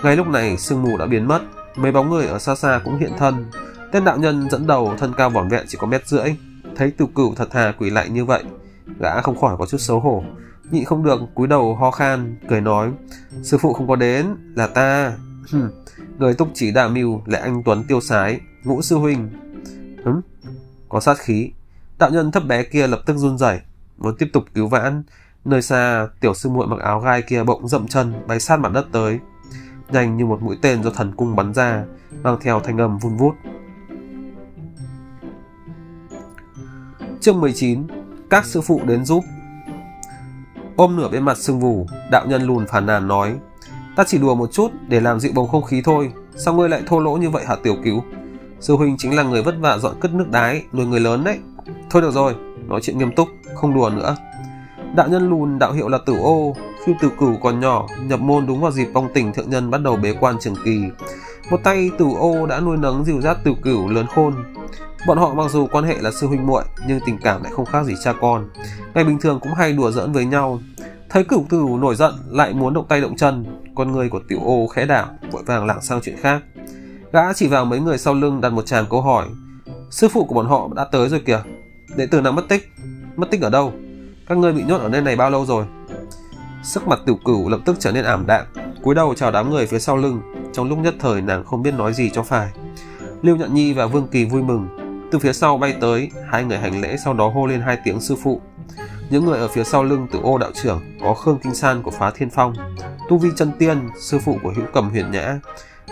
Ngay 0.03 0.15
lúc 0.15 0.27
này, 0.27 0.57
sương 0.57 0.83
mù 0.83 0.97
đã 0.97 1.05
biến 1.05 1.27
mất, 1.27 1.41
mấy 1.75 1.91
bóng 1.91 2.09
người 2.09 2.25
ở 2.25 2.39
xa 2.39 2.55
xa 2.55 2.81
cũng 2.85 2.97
hiện 2.97 3.11
thân. 3.17 3.45
Tên 3.91 4.03
đạo 4.03 4.17
nhân 4.17 4.49
dẫn 4.49 4.67
đầu 4.67 4.93
thân 4.97 5.13
cao 5.17 5.29
vỏn 5.29 5.49
vẹn 5.49 5.65
chỉ 5.67 5.77
có 5.81 5.87
mét 5.87 6.07
rưỡi, 6.07 6.35
thấy 6.75 6.91
tiểu 6.91 7.07
cửu 7.15 7.35
thật 7.35 7.47
thà 7.51 7.73
quỳ 7.79 7.89
lại 7.89 8.09
như 8.09 8.25
vậy, 8.25 8.43
gã 8.99 9.21
không 9.21 9.41
khỏi 9.41 9.55
có 9.59 9.65
chút 9.65 9.77
xấu 9.77 9.99
hổ, 9.99 10.23
nhị 10.71 10.83
không 10.83 11.03
được 11.03 11.21
cúi 11.35 11.47
đầu 11.47 11.75
ho 11.75 11.91
khan 11.91 12.35
cười 12.49 12.61
nói 12.61 12.91
sư 13.43 13.57
phụ 13.57 13.73
không 13.73 13.87
có 13.87 13.95
đến 13.95 14.25
là 14.55 14.67
ta. 14.67 15.13
Người 16.17 16.33
túc 16.33 16.47
chỉ 16.53 16.71
đạo 16.71 16.89
mưu 16.89 17.21
là 17.25 17.39
anh 17.39 17.63
tuấn 17.63 17.83
tiêu 17.87 18.01
sái 18.01 18.39
ngũ 18.63 18.81
sư 18.81 18.95
huynh. 18.97 19.29
Hứng 20.03 20.21
có 20.89 20.99
sát 20.99 21.17
khí. 21.17 21.51
Đạo 21.99 22.09
nhân 22.09 22.31
thấp 22.31 22.43
bé 22.47 22.63
kia 22.63 22.87
lập 22.87 23.01
tức 23.05 23.17
run 23.17 23.37
rẩy 23.37 23.59
muốn 23.97 24.15
tiếp 24.17 24.29
tục 24.33 24.43
cứu 24.53 24.67
vãn. 24.67 25.03
Nơi 25.45 25.61
xa 25.61 26.07
tiểu 26.19 26.33
sư 26.33 26.49
muội 26.49 26.67
mặc 26.67 26.79
áo 26.79 26.99
gai 26.99 27.21
kia 27.21 27.43
bỗng 27.43 27.67
dậm 27.67 27.87
chân 27.87 28.13
bay 28.27 28.39
sát 28.39 28.59
mặt 28.59 28.71
đất 28.73 28.87
tới. 28.91 29.19
Nhanh 29.89 30.17
như 30.17 30.25
một 30.25 30.41
mũi 30.41 30.57
tên 30.61 30.83
do 30.83 30.89
thần 30.89 31.15
cung 31.15 31.35
bắn 31.35 31.53
ra 31.53 31.85
mang 32.23 32.37
theo 32.41 32.59
thanh 32.59 32.77
âm 32.77 32.97
vun 32.97 33.17
vút. 33.17 33.35
Chương 37.21 37.41
19 37.41 37.87
các 38.29 38.45
sư 38.45 38.61
phụ 38.61 38.81
đến 38.85 39.05
giúp 39.05 39.23
ôm 40.75 40.95
nửa 40.95 41.09
bên 41.09 41.23
mặt 41.23 41.37
sưng 41.37 41.59
vù, 41.59 41.87
đạo 42.11 42.25
nhân 42.27 42.41
lùn 42.41 42.67
phàn 42.67 42.85
nàn 42.85 43.07
nói, 43.07 43.33
ta 43.95 44.03
chỉ 44.07 44.17
đùa 44.17 44.35
một 44.35 44.51
chút 44.51 44.71
để 44.87 44.99
làm 44.99 45.19
dịu 45.19 45.31
bầu 45.35 45.47
không 45.47 45.63
khí 45.63 45.81
thôi, 45.85 46.11
sao 46.35 46.53
ngươi 46.53 46.69
lại 46.69 46.81
thô 46.87 46.99
lỗ 46.99 47.13
như 47.13 47.29
vậy 47.29 47.43
hả 47.47 47.55
tiểu 47.63 47.75
cứu? 47.83 48.03
Sư 48.59 48.75
huynh 48.75 48.97
chính 48.97 49.15
là 49.15 49.23
người 49.23 49.43
vất 49.43 49.55
vả 49.59 49.77
dọn 49.77 49.95
cất 49.99 50.13
nước 50.13 50.29
đái, 50.31 50.63
nuôi 50.73 50.85
người 50.85 50.99
lớn 50.99 51.23
đấy. 51.23 51.39
Thôi 51.89 52.01
được 52.01 52.11
rồi, 52.11 52.35
nói 52.67 52.79
chuyện 52.83 52.97
nghiêm 52.97 53.15
túc, 53.15 53.27
không 53.55 53.75
đùa 53.75 53.89
nữa. 53.89 54.15
Đạo 54.95 55.07
nhân 55.07 55.29
lùn, 55.29 55.59
đạo 55.59 55.73
hiệu 55.73 55.89
là 55.89 55.97
tử 56.05 56.17
ô 56.17 56.55
khi 56.85 56.93
tử 57.01 57.09
cửu 57.19 57.35
còn 57.43 57.59
nhỏ, 57.59 57.87
nhập 58.01 58.19
môn 58.19 58.47
đúng 58.47 58.61
vào 58.61 58.71
dịp 58.71 58.87
phong 58.93 59.09
tình 59.13 59.33
thượng 59.33 59.49
nhân 59.49 59.71
bắt 59.71 59.81
đầu 59.81 59.95
bế 59.95 60.13
quan 60.19 60.35
trường 60.39 60.55
kỳ 60.65 60.79
một 61.49 61.63
tay 61.63 61.91
tử 61.97 62.05
ô 62.19 62.45
đã 62.45 62.59
nuôi 62.59 62.77
nấng 62.77 63.05
dìu 63.05 63.21
dắt 63.21 63.37
tử 63.43 63.53
cửu 63.63 63.89
lớn 63.89 64.05
khôn 64.07 64.33
Bọn 65.07 65.17
họ 65.17 65.33
mặc 65.33 65.51
dù 65.51 65.67
quan 65.67 65.83
hệ 65.83 65.97
là 66.01 66.11
sư 66.11 66.27
huynh 66.27 66.47
muội 66.47 66.63
nhưng 66.87 66.99
tình 67.05 67.17
cảm 67.17 67.43
lại 67.43 67.51
không 67.55 67.65
khác 67.65 67.85
gì 67.85 67.93
cha 68.03 68.13
con. 68.21 68.49
Ngày 68.93 69.03
bình 69.03 69.19
thường 69.19 69.39
cũng 69.39 69.53
hay 69.53 69.73
đùa 69.73 69.91
giỡn 69.91 70.11
với 70.11 70.25
nhau. 70.25 70.59
Thấy 71.09 71.23
cửu 71.23 71.45
cửu 71.49 71.77
nổi 71.77 71.95
giận 71.95 72.13
lại 72.29 72.53
muốn 72.53 72.73
động 72.73 72.85
tay 72.89 73.01
động 73.01 73.15
chân, 73.15 73.45
con 73.75 73.91
người 73.91 74.09
của 74.09 74.21
tiểu 74.27 74.39
ô 74.45 74.67
khẽ 74.67 74.85
đảo, 74.85 75.07
vội 75.31 75.43
vàng 75.45 75.65
lảng 75.65 75.81
sang 75.81 76.01
chuyện 76.03 76.17
khác. 76.17 76.41
Gã 77.11 77.33
chỉ 77.33 77.47
vào 77.47 77.65
mấy 77.65 77.79
người 77.79 77.97
sau 77.97 78.13
lưng 78.13 78.41
đặt 78.41 78.49
một 78.49 78.65
tràng 78.65 78.85
câu 78.89 79.01
hỏi. 79.01 79.27
Sư 79.89 80.07
phụ 80.07 80.25
của 80.25 80.35
bọn 80.35 80.45
họ 80.45 80.69
đã 80.75 80.83
tới 80.83 81.09
rồi 81.09 81.19
kìa. 81.25 81.41
Đệ 81.95 82.05
tử 82.05 82.21
nào 82.21 82.33
mất 82.33 82.49
tích? 82.49 82.71
Mất 83.15 83.31
tích 83.31 83.41
ở 83.41 83.49
đâu? 83.49 83.73
Các 84.27 84.37
ngươi 84.37 84.53
bị 84.53 84.63
nhốt 84.63 84.81
ở 84.81 84.89
nơi 84.89 85.01
này 85.01 85.15
bao 85.15 85.29
lâu 85.29 85.45
rồi? 85.45 85.65
Sắc 86.63 86.87
mặt 86.87 86.99
tiểu 87.05 87.19
cửu 87.25 87.49
lập 87.49 87.59
tức 87.65 87.75
trở 87.79 87.91
nên 87.91 88.05
ảm 88.05 88.23
đạm, 88.27 88.45
cúi 88.83 88.95
đầu 88.95 89.13
chào 89.15 89.31
đám 89.31 89.49
người 89.49 89.65
phía 89.67 89.79
sau 89.79 89.97
lưng. 89.97 90.21
Trong 90.55 90.69
lúc 90.69 90.79
nhất 90.79 90.95
thời 90.99 91.21
nàng 91.21 91.43
không 91.43 91.63
biết 91.63 91.73
nói 91.73 91.93
gì 91.93 92.09
cho 92.09 92.23
phải. 92.23 92.51
Lưu 93.21 93.35
Nhận 93.35 93.53
Nhi 93.53 93.73
và 93.73 93.85
Vương 93.85 94.07
Kỳ 94.07 94.25
vui 94.25 94.43
mừng, 94.43 94.67
từ 95.11 95.19
phía 95.19 95.33
sau 95.33 95.57
bay 95.57 95.75
tới, 95.81 96.11
hai 96.31 96.43
người 96.43 96.57
hành 96.57 96.81
lễ 96.81 96.95
sau 97.03 97.13
đó 97.13 97.27
hô 97.27 97.45
lên 97.45 97.61
hai 97.61 97.77
tiếng 97.83 97.99
sư 97.99 98.15
phụ. 98.23 98.41
Những 99.09 99.25
người 99.25 99.39
ở 99.39 99.47
phía 99.47 99.63
sau 99.63 99.83
lưng 99.83 100.07
tử 100.11 100.19
ô 100.23 100.37
đạo 100.37 100.51
trưởng 100.53 100.81
có 101.01 101.13
Khương 101.13 101.37
Kinh 101.43 101.55
San 101.55 101.83
của 101.83 101.91
phá 101.91 102.11
thiên 102.11 102.29
phong, 102.29 102.53
Tu 103.09 103.17
Vi 103.17 103.29
chân 103.35 103.51
Tiên, 103.59 103.77
sư 103.99 104.19
phụ 104.25 104.37
của 104.43 104.53
hữu 104.55 104.65
cầm 104.73 104.89
huyền 104.89 105.11
nhã, 105.11 105.39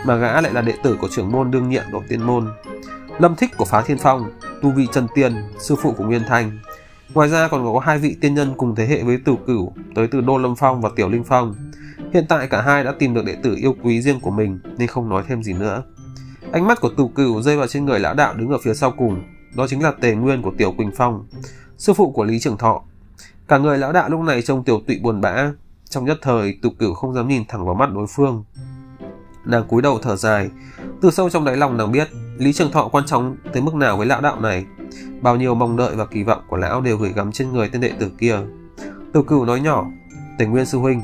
mà 0.04 0.16
gã 0.16 0.40
lại 0.40 0.52
là 0.52 0.62
đệ 0.62 0.74
tử 0.82 0.96
của 1.00 1.08
trưởng 1.16 1.32
môn 1.32 1.50
đương 1.50 1.68
nhiệm 1.68 1.84
độ 1.92 2.02
tiên 2.08 2.22
môn. 2.22 2.48
Lâm 3.18 3.36
Thích 3.36 3.50
của 3.56 3.64
phá 3.64 3.82
thiên 3.82 3.98
phong, 3.98 4.30
Tu 4.62 4.70
Vi 4.70 4.86
chân 4.92 5.06
Tiên, 5.14 5.34
sư 5.58 5.76
phụ 5.82 5.92
của 5.92 6.04
Nguyên 6.04 6.22
Thanh. 6.28 6.58
Ngoài 7.14 7.28
ra 7.28 7.48
còn 7.48 7.74
có 7.74 7.80
hai 7.80 7.98
vị 7.98 8.16
tiên 8.20 8.34
nhân 8.34 8.54
cùng 8.56 8.74
thế 8.74 8.86
hệ 8.86 9.02
với 9.02 9.18
tử 9.24 9.34
cửu 9.46 9.72
tới 9.94 10.06
từ 10.06 10.20
Đô 10.20 10.38
Lâm 10.38 10.56
Phong 10.56 10.80
và 10.80 10.90
Tiểu 10.96 11.08
Linh 11.08 11.24
Phong. 11.24 11.54
Hiện 12.14 12.26
tại 12.28 12.48
cả 12.48 12.62
hai 12.62 12.84
đã 12.84 12.92
tìm 12.98 13.14
được 13.14 13.24
đệ 13.24 13.36
tử 13.42 13.56
yêu 13.56 13.76
quý 13.82 14.02
riêng 14.02 14.20
của 14.20 14.30
mình 14.30 14.58
nên 14.78 14.88
không 14.88 15.08
nói 15.08 15.22
thêm 15.28 15.42
gì 15.42 15.52
nữa. 15.52 15.82
Ánh 16.52 16.66
mắt 16.66 16.80
của 16.80 16.88
tù 16.88 17.08
cửu 17.08 17.42
rơi 17.42 17.56
vào 17.56 17.66
trên 17.66 17.84
người 17.84 18.00
lão 18.00 18.14
đạo 18.14 18.34
đứng 18.34 18.50
ở 18.50 18.58
phía 18.62 18.74
sau 18.74 18.90
cùng, 18.90 19.22
đó 19.54 19.66
chính 19.68 19.82
là 19.82 19.92
tề 20.00 20.14
nguyên 20.14 20.42
của 20.42 20.52
Tiểu 20.58 20.72
Quỳnh 20.72 20.90
Phong, 20.96 21.26
sư 21.78 21.94
phụ 21.94 22.10
của 22.10 22.24
Lý 22.24 22.38
Trường 22.40 22.56
Thọ. 22.56 22.82
Cả 23.48 23.58
người 23.58 23.78
lão 23.78 23.92
đạo 23.92 24.08
lúc 24.08 24.20
này 24.20 24.42
trông 24.42 24.64
tiểu 24.64 24.80
tụy 24.86 24.98
buồn 25.02 25.20
bã, 25.20 25.52
trong 25.88 26.04
nhất 26.04 26.18
thời 26.22 26.58
tù 26.62 26.70
cửu 26.70 26.94
không 26.94 27.14
dám 27.14 27.28
nhìn 27.28 27.44
thẳng 27.48 27.66
vào 27.66 27.74
mắt 27.74 27.92
đối 27.94 28.06
phương. 28.06 28.44
Nàng 29.44 29.64
cúi 29.68 29.82
đầu 29.82 29.98
thở 30.02 30.16
dài, 30.16 30.50
từ 31.02 31.10
sâu 31.10 31.30
trong 31.30 31.44
đáy 31.44 31.56
lòng 31.56 31.76
nàng 31.76 31.92
biết 31.92 32.08
Lý 32.38 32.52
Trường 32.52 32.72
Thọ 32.72 32.88
quan 32.88 33.06
trọng 33.06 33.36
tới 33.52 33.62
mức 33.62 33.74
nào 33.74 33.96
với 33.96 34.06
lão 34.06 34.20
đạo 34.20 34.40
này. 34.40 34.64
Bao 35.20 35.36
nhiêu 35.36 35.54
mong 35.54 35.76
đợi 35.76 35.96
và 35.96 36.06
kỳ 36.06 36.22
vọng 36.22 36.42
của 36.48 36.56
lão 36.56 36.80
đều 36.80 36.96
gửi 36.96 37.12
gắm 37.12 37.32
trên 37.32 37.52
người 37.52 37.68
tên 37.68 37.80
đệ 37.80 37.92
tử 37.98 38.10
kia. 38.18 38.38
Tù 39.12 39.22
cửu 39.22 39.44
nói 39.44 39.60
nhỏ, 39.60 39.86
Tề 40.38 40.46
Nguyên 40.46 40.66
sư 40.66 40.78
huynh, 40.78 41.02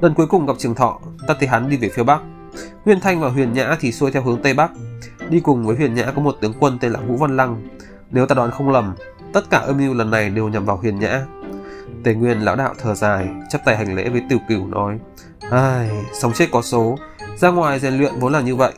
lần 0.00 0.14
cuối 0.14 0.26
cùng 0.26 0.46
gặp 0.46 0.54
Trường 0.58 0.74
Thọ, 0.74 1.00
ta 1.26 1.34
thấy 1.38 1.48
hắn 1.48 1.70
đi 1.70 1.76
về 1.76 1.88
phía 1.88 2.02
bắc, 2.02 2.20
Huyền 2.84 3.00
Thanh 3.00 3.20
và 3.20 3.28
Huyền 3.28 3.52
Nhã 3.52 3.76
thì 3.80 3.92
xuôi 3.92 4.10
theo 4.10 4.22
hướng 4.22 4.42
Tây 4.42 4.54
Bắc. 4.54 4.70
Đi 5.28 5.40
cùng 5.40 5.66
với 5.66 5.76
Huyền 5.76 5.94
Nhã 5.94 6.12
có 6.16 6.22
một 6.22 6.36
tướng 6.40 6.52
quân 6.60 6.78
tên 6.80 6.92
là 6.92 7.00
Vũ 7.00 7.16
Văn 7.16 7.36
Lăng. 7.36 7.68
Nếu 8.10 8.26
ta 8.26 8.34
đoán 8.34 8.50
không 8.50 8.70
lầm, 8.70 8.94
tất 9.32 9.50
cả 9.50 9.58
âm 9.58 9.78
mưu 9.78 9.94
lần 9.94 10.10
này 10.10 10.30
đều 10.30 10.48
nhằm 10.48 10.64
vào 10.64 10.76
Huyền 10.76 10.98
Nhã. 10.98 11.24
Tề 12.04 12.14
Nguyên 12.14 12.40
lão 12.40 12.56
đạo 12.56 12.74
thở 12.78 12.94
dài, 12.94 13.28
chắp 13.50 13.64
tay 13.64 13.76
hành 13.76 13.94
lễ 13.94 14.08
với 14.08 14.22
Tiểu 14.28 14.38
Cửu 14.48 14.66
nói: 14.66 14.98
"Ai, 15.50 15.90
sống 16.20 16.32
chết 16.32 16.48
có 16.52 16.62
số, 16.62 16.96
ra 17.36 17.50
ngoài 17.50 17.78
rèn 17.78 17.98
luyện 17.98 18.18
vốn 18.18 18.32
là 18.32 18.40
như 18.40 18.56
vậy. 18.56 18.72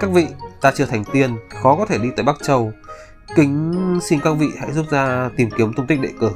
Các 0.00 0.10
vị, 0.10 0.26
ta 0.60 0.72
chưa 0.74 0.86
thành 0.86 1.04
tiên, 1.12 1.36
khó 1.62 1.76
có 1.76 1.86
thể 1.86 1.98
đi 1.98 2.08
tới 2.16 2.24
Bắc 2.24 2.36
Châu. 2.42 2.72
Kính 3.36 3.72
xin 4.02 4.20
các 4.20 4.32
vị 4.32 4.48
hãy 4.60 4.72
giúp 4.72 4.86
ra 4.90 5.30
tìm 5.36 5.50
kiếm 5.56 5.72
tung 5.72 5.86
tích 5.86 6.00
đệ 6.00 6.08
tử." 6.20 6.30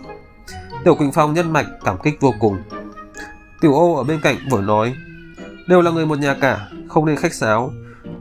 Tiểu 0.85 0.95
Quỳnh 0.95 1.13
Phong 1.13 1.35
nhân 1.35 1.53
mạch 1.53 1.67
cảm 1.85 1.97
kích 2.03 2.21
vô 2.21 2.33
cùng. 2.41 2.59
Tiểu 3.61 3.75
Âu 3.75 3.97
ở 3.97 4.05
bên 4.05 4.21
cạnh 4.23 4.37
vừa 4.51 4.61
nói: 4.61 4.95
"Đều 5.69 5.81
là 5.81 5.91
người 5.91 6.07
một 6.07 6.19
nhà 6.19 6.35
cả, 6.35 6.69
không 6.89 7.07
nên 7.07 7.17
khách 7.17 7.35
sáo. 7.35 7.73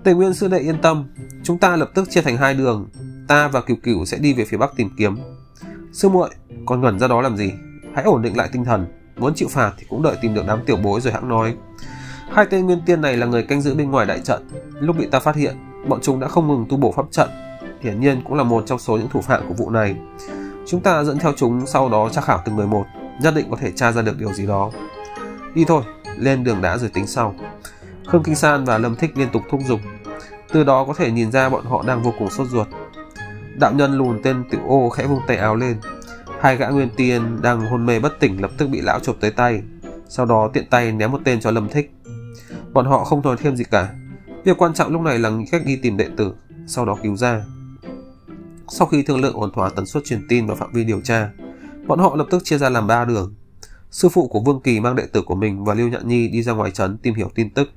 Tề 0.04 0.14
Nguyên 0.14 0.34
sư 0.34 0.48
đệ 0.48 0.60
yên 0.60 0.82
tâm, 0.82 1.04
chúng 1.44 1.58
ta 1.58 1.76
lập 1.76 1.92
tức 1.94 2.10
chia 2.10 2.22
thành 2.22 2.38
hai 2.38 2.54
đường, 2.54 2.88
ta 3.28 3.48
và 3.48 3.62
Cửu 3.62 3.78
Cửu 3.84 4.06
sẽ 4.06 4.18
đi 4.18 4.34
về 4.34 4.46
phía 4.46 4.58
bắc 4.58 4.76
tìm 4.76 4.90
kiếm. 4.98 5.18
Sư 5.92 6.10
muội, 6.10 6.30
còn 6.66 6.82
ngẩn 6.82 7.00
ra 7.00 7.08
đó 7.08 7.22
làm 7.22 7.38
gì? 7.38 7.52
Hãy 7.96 8.04
ổn 8.04 8.22
định 8.22 8.38
lại 8.38 8.50
tinh 8.52 8.66
thần, 8.66 8.86
muốn 9.18 9.36
chịu 9.36 9.48
phạt 9.48 9.74
thì 9.78 9.86
cũng 9.90 10.04
đợi 10.04 10.16
tìm 10.22 10.34
được 10.34 10.44
đám 10.48 10.60
tiểu 10.66 10.78
bối 10.78 11.02
rồi 11.02 11.14
hãng 11.14 11.30
nói. 11.30 11.56
Hai 12.32 12.46
tên 12.50 12.66
nguyên 12.66 12.82
tiên 12.86 13.02
này 13.02 13.18
là 13.18 13.26
người 13.26 13.44
canh 13.44 13.62
giữ 13.62 13.76
bên 13.76 13.92
ngoài 13.92 14.06
đại 14.06 14.20
trận, 14.20 14.48
lúc 14.80 14.98
bị 14.98 15.08
ta 15.12 15.20
phát 15.20 15.36
hiện, 15.36 15.56
bọn 15.88 16.00
chúng 16.02 16.20
đã 16.20 16.28
không 16.28 16.48
ngừng 16.48 16.66
tu 16.70 16.78
bổ 16.78 16.92
pháp 16.92 17.06
trận, 17.12 17.30
hiển 17.82 18.00
nhiên 18.00 18.22
cũng 18.26 18.34
là 18.34 18.44
một 18.44 18.64
trong 18.68 18.80
số 18.80 18.98
những 18.98 19.10
thủ 19.10 19.22
phạm 19.22 19.48
của 19.48 19.54
vụ 19.54 19.70
này. 19.70 19.96
Chúng 20.68 20.82
ta 20.82 21.04
dẫn 21.04 21.20
theo 21.20 21.34
chúng 21.38 21.66
sau 21.66 21.90
đó 21.90 22.10
tra 22.10 22.22
khảo 22.22 22.42
từng 22.46 22.56
người 22.56 22.68
một, 22.68 22.86
nhất 23.22 23.34
định 23.36 23.46
có 23.52 23.58
thể 23.62 23.72
tra 23.72 23.92
ra 23.92 24.02
được 24.02 24.20
điều 24.20 24.34
gì 24.34 24.48
đó. 24.48 24.72
Đi 25.56 25.66
thôi, 25.66 25.84
lên 26.18 26.44
đường 26.44 26.62
đá 26.62 26.78
rồi 26.78 26.90
tính 26.90 27.08
sau. 27.08 27.36
Khương 28.08 28.24
Kinh 28.24 28.36
San 28.36 28.64
và 28.64 28.78
Lâm 28.78 28.96
Thích 28.96 29.18
liên 29.18 29.30
tục 29.34 29.44
thúc 29.50 29.62
giục. 29.68 29.80
Từ 30.52 30.64
đó 30.64 30.86
có 30.86 30.94
thể 30.94 31.12
nhìn 31.12 31.32
ra 31.32 31.50
bọn 31.50 31.66
họ 31.66 31.84
đang 31.88 32.04
vô 32.04 32.14
cùng 32.20 32.30
sốt 32.30 32.48
ruột. 32.48 32.68
Đạo 33.60 33.74
nhân 33.74 33.94
lùn 33.94 34.20
tên 34.24 34.44
Tiểu 34.50 34.60
Ô 34.68 34.90
khẽ 34.90 35.08
vung 35.08 35.22
tay 35.28 35.38
áo 35.38 35.56
lên. 35.56 35.78
Hai 36.40 36.58
gã 36.58 36.68
nguyên 36.68 36.90
tiên 36.96 37.42
đang 37.42 37.62
hôn 37.62 37.86
mê 37.86 38.00
bất 38.00 38.20
tỉnh 38.20 38.42
lập 38.42 38.52
tức 38.58 38.68
bị 38.68 38.82
lão 38.82 39.00
chụp 39.00 39.18
tới 39.20 39.32
tay. 39.32 39.62
Sau 40.08 40.26
đó 40.26 40.50
tiện 40.54 40.66
tay 40.70 40.92
ném 40.92 41.12
một 41.12 41.20
tên 41.24 41.40
cho 41.40 41.52
Lâm 41.52 41.70
Thích. 41.70 41.92
Bọn 42.74 42.86
họ 42.86 43.04
không 43.04 43.22
nói 43.22 43.38
thêm 43.38 43.56
gì 43.56 43.64
cả. 43.64 43.90
Việc 44.44 44.58
quan 44.58 44.74
trọng 44.74 44.92
lúc 44.92 45.02
này 45.02 45.20
là 45.20 45.30
nghĩ 45.30 45.46
cách 45.52 45.62
đi 45.66 45.76
tìm 45.76 45.98
đệ 45.98 46.10
tử, 46.18 46.34
sau 46.68 46.86
đó 46.86 46.98
cứu 47.04 47.16
ra. 47.16 47.42
Sau 48.68 48.88
khi 48.88 49.04
thương 49.04 49.22
lượng 49.22 49.36
ổn 49.36 49.52
thỏa 49.54 49.70
tần 49.70 49.86
suất 49.86 50.04
truyền 50.06 50.26
tin 50.30 50.46
và 50.46 50.56
phạm 50.56 50.72
vi 50.72 50.84
điều 50.84 51.02
tra, 51.02 51.30
bọn 51.88 52.00
họ 52.00 52.16
lập 52.16 52.28
tức 52.30 52.44
chia 52.44 52.58
ra 52.58 52.70
làm 52.70 52.88
ba 52.88 53.06
đường. 53.06 53.34
Sư 53.96 54.10
phụ 54.10 54.28
của 54.28 54.40
Vương 54.40 54.60
Kỳ 54.60 54.80
mang 54.80 54.96
đệ 54.96 55.06
tử 55.06 55.22
của 55.22 55.36
mình 55.36 55.64
và 55.64 55.74
Lưu 55.74 55.90
Nhạn 55.90 56.08
Nhi 56.08 56.28
đi 56.28 56.44
ra 56.44 56.54
ngoài 56.54 56.72
trấn 56.72 56.98
tìm 56.98 57.14
hiểu 57.14 57.30
tin 57.36 57.50
tức. 57.50 57.70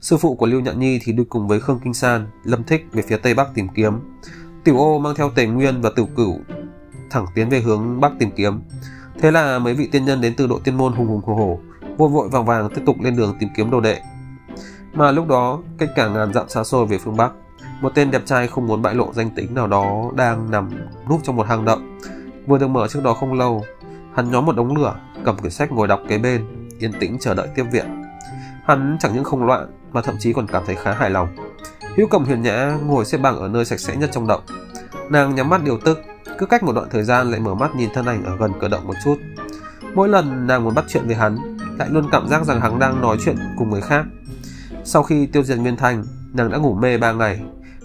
Sư 0.00 0.16
phụ 0.16 0.34
của 0.34 0.46
Lưu 0.46 0.60
Nhạn 0.60 0.80
Nhi 0.80 1.00
thì 1.04 1.12
đi 1.12 1.24
cùng 1.28 1.48
với 1.48 1.60
Khương 1.60 1.80
Kinh 1.84 1.94
San, 1.94 2.26
Lâm 2.44 2.64
Thích 2.64 2.86
về 2.92 3.02
phía 3.02 3.16
tây 3.16 3.34
bắc 3.34 3.48
tìm 3.54 3.68
kiếm. 3.74 3.92
Tiểu 4.64 4.78
Ô 4.78 4.98
mang 4.98 5.14
theo 5.14 5.30
Tề 5.30 5.46
Nguyên 5.46 5.80
và 5.80 5.90
Tiểu 5.96 6.08
Cửu 6.16 6.40
thẳng 7.10 7.26
tiến 7.34 7.48
về 7.48 7.60
hướng 7.60 8.00
bắc 8.00 8.12
tìm 8.18 8.30
kiếm. 8.30 8.60
Thế 9.20 9.30
là 9.30 9.58
mấy 9.58 9.74
vị 9.74 9.88
tiên 9.92 10.04
nhân 10.04 10.20
đến 10.20 10.34
từ 10.36 10.46
độ 10.46 10.58
tiên 10.64 10.76
môn 10.76 10.92
hùng 10.92 11.06
hùng 11.06 11.22
hồ 11.24 11.34
hồ, 11.34 11.58
vội 11.96 12.08
vội 12.08 12.28
vàng 12.28 12.44
vàng 12.44 12.68
tiếp 12.74 12.82
tục 12.86 12.96
lên 13.00 13.16
đường 13.16 13.36
tìm 13.40 13.48
kiếm 13.56 13.70
đồ 13.70 13.80
đệ. 13.80 14.00
Mà 14.92 15.10
lúc 15.10 15.28
đó, 15.28 15.62
cách 15.78 15.90
cả 15.96 16.08
ngàn 16.08 16.32
dặm 16.32 16.48
xa 16.48 16.64
xôi 16.64 16.86
về 16.86 16.98
phương 16.98 17.16
bắc, 17.16 17.32
một 17.82 17.92
tên 17.94 18.10
đẹp 18.10 18.22
trai 18.26 18.46
không 18.46 18.66
muốn 18.66 18.82
bại 18.82 18.94
lộ 18.94 19.12
danh 19.12 19.30
tính 19.30 19.54
nào 19.54 19.66
đó 19.66 20.10
đang 20.14 20.50
nằm 20.50 20.70
núp 21.10 21.20
trong 21.22 21.36
một 21.36 21.46
hang 21.46 21.64
động. 21.64 21.98
Vừa 22.46 22.58
được 22.58 22.68
mở 22.68 22.88
trước 22.88 23.02
đó 23.02 23.14
không 23.14 23.32
lâu, 23.32 23.64
hắn 24.18 24.30
nhóm 24.30 24.46
một 24.46 24.56
đống 24.56 24.76
lửa, 24.76 24.94
cầm 25.24 25.36
quyển 25.38 25.50
sách 25.50 25.72
ngồi 25.72 25.88
đọc 25.88 26.00
kế 26.08 26.18
bên, 26.18 26.44
yên 26.78 26.92
tĩnh 26.92 27.16
chờ 27.20 27.34
đợi 27.34 27.48
tiếp 27.54 27.64
viện. 27.72 28.02
Hắn 28.64 28.96
chẳng 29.00 29.14
những 29.14 29.24
không 29.24 29.46
loạn 29.46 29.70
mà 29.92 30.02
thậm 30.02 30.14
chí 30.18 30.32
còn 30.32 30.46
cảm 30.46 30.62
thấy 30.66 30.76
khá 30.76 30.92
hài 30.92 31.10
lòng. 31.10 31.28
Hữu 31.96 32.06
cầm 32.06 32.24
huyền 32.24 32.42
nhã 32.42 32.78
ngồi 32.86 33.04
xếp 33.04 33.18
bằng 33.18 33.38
ở 33.38 33.48
nơi 33.48 33.64
sạch 33.64 33.80
sẽ 33.80 33.96
nhất 33.96 34.10
trong 34.12 34.26
động. 34.26 34.40
Nàng 35.10 35.34
nhắm 35.34 35.48
mắt 35.48 35.64
điều 35.64 35.78
tức, 35.78 36.00
cứ 36.38 36.46
cách 36.46 36.62
một 36.62 36.72
đoạn 36.72 36.88
thời 36.90 37.02
gian 37.02 37.30
lại 37.30 37.40
mở 37.40 37.54
mắt 37.54 37.76
nhìn 37.76 37.90
thân 37.94 38.06
ảnh 38.06 38.24
ở 38.24 38.36
gần 38.36 38.52
cửa 38.60 38.68
động 38.68 38.86
một 38.86 38.94
chút. 39.04 39.16
Mỗi 39.94 40.08
lần 40.08 40.46
nàng 40.46 40.64
muốn 40.64 40.74
bắt 40.74 40.84
chuyện 40.88 41.06
với 41.06 41.14
hắn, 41.14 41.56
lại 41.78 41.88
luôn 41.90 42.04
cảm 42.12 42.28
giác 42.28 42.44
rằng 42.44 42.60
hắn 42.60 42.78
đang 42.78 43.00
nói 43.00 43.16
chuyện 43.24 43.36
cùng 43.58 43.70
người 43.70 43.82
khác. 43.82 44.04
Sau 44.84 45.02
khi 45.02 45.26
tiêu 45.26 45.42
diệt 45.42 45.58
Nguyên 45.58 45.76
Thành, 45.76 46.04
nàng 46.32 46.50
đã 46.50 46.58
ngủ 46.58 46.74
mê 46.74 46.98
ba 46.98 47.12
ngày. 47.12 47.40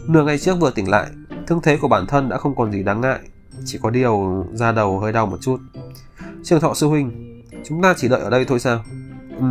Nửa 0.08 0.24
ngày 0.24 0.38
trước 0.38 0.60
vừa 0.60 0.72
tỉnh 0.72 0.90
lại, 0.90 1.08
thương 1.48 1.62
thế 1.62 1.78
của 1.78 1.88
bản 1.88 2.06
thân 2.06 2.30
đã 2.30 2.38
không 2.38 2.56
còn 2.56 2.72
gì 2.72 2.84
đáng 2.84 3.02
ngại, 3.02 3.20
chỉ 3.66 3.80
có 3.82 3.90
điều 3.90 4.46
da 4.54 4.72
đầu 4.72 5.00
hơi 5.00 5.12
đau 5.12 5.25
một 5.25 5.38
chút. 5.42 5.58
Trường 6.44 6.60
Thọ 6.60 6.74
sư 6.74 6.88
huynh, 6.88 7.42
chúng 7.64 7.82
ta 7.82 7.94
chỉ 7.98 8.08
đợi 8.08 8.22
ở 8.22 8.30
đây 8.30 8.46
thôi 8.46 8.60
sao? 8.60 8.84
Ừ. 9.40 9.46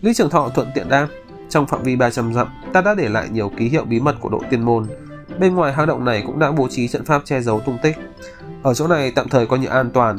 Lý 0.00 0.14
Trường 0.14 0.30
Thọ 0.30 0.48
thuận 0.48 0.68
tiện 0.74 0.88
đáp, 0.88 1.08
trong 1.48 1.66
phạm 1.66 1.82
vi 1.82 1.96
300 1.96 2.34
dặm, 2.34 2.48
ta 2.72 2.80
đã 2.80 2.94
để 2.94 3.08
lại 3.08 3.28
nhiều 3.28 3.50
ký 3.56 3.68
hiệu 3.68 3.84
bí 3.84 4.00
mật 4.00 4.16
của 4.20 4.28
độ 4.28 4.42
tiên 4.50 4.62
môn. 4.62 4.86
Bên 5.38 5.54
ngoài 5.54 5.72
hang 5.72 5.86
động 5.86 6.04
này 6.04 6.22
cũng 6.26 6.38
đã 6.38 6.52
bố 6.52 6.68
trí 6.68 6.88
trận 6.88 7.04
pháp 7.04 7.22
che 7.24 7.40
giấu 7.40 7.60
tung 7.60 7.78
tích. 7.82 7.96
Ở 8.62 8.74
chỗ 8.74 8.86
này 8.86 9.10
tạm 9.10 9.28
thời 9.28 9.46
coi 9.46 9.58
như 9.58 9.66
an 9.66 9.90
toàn. 9.90 10.18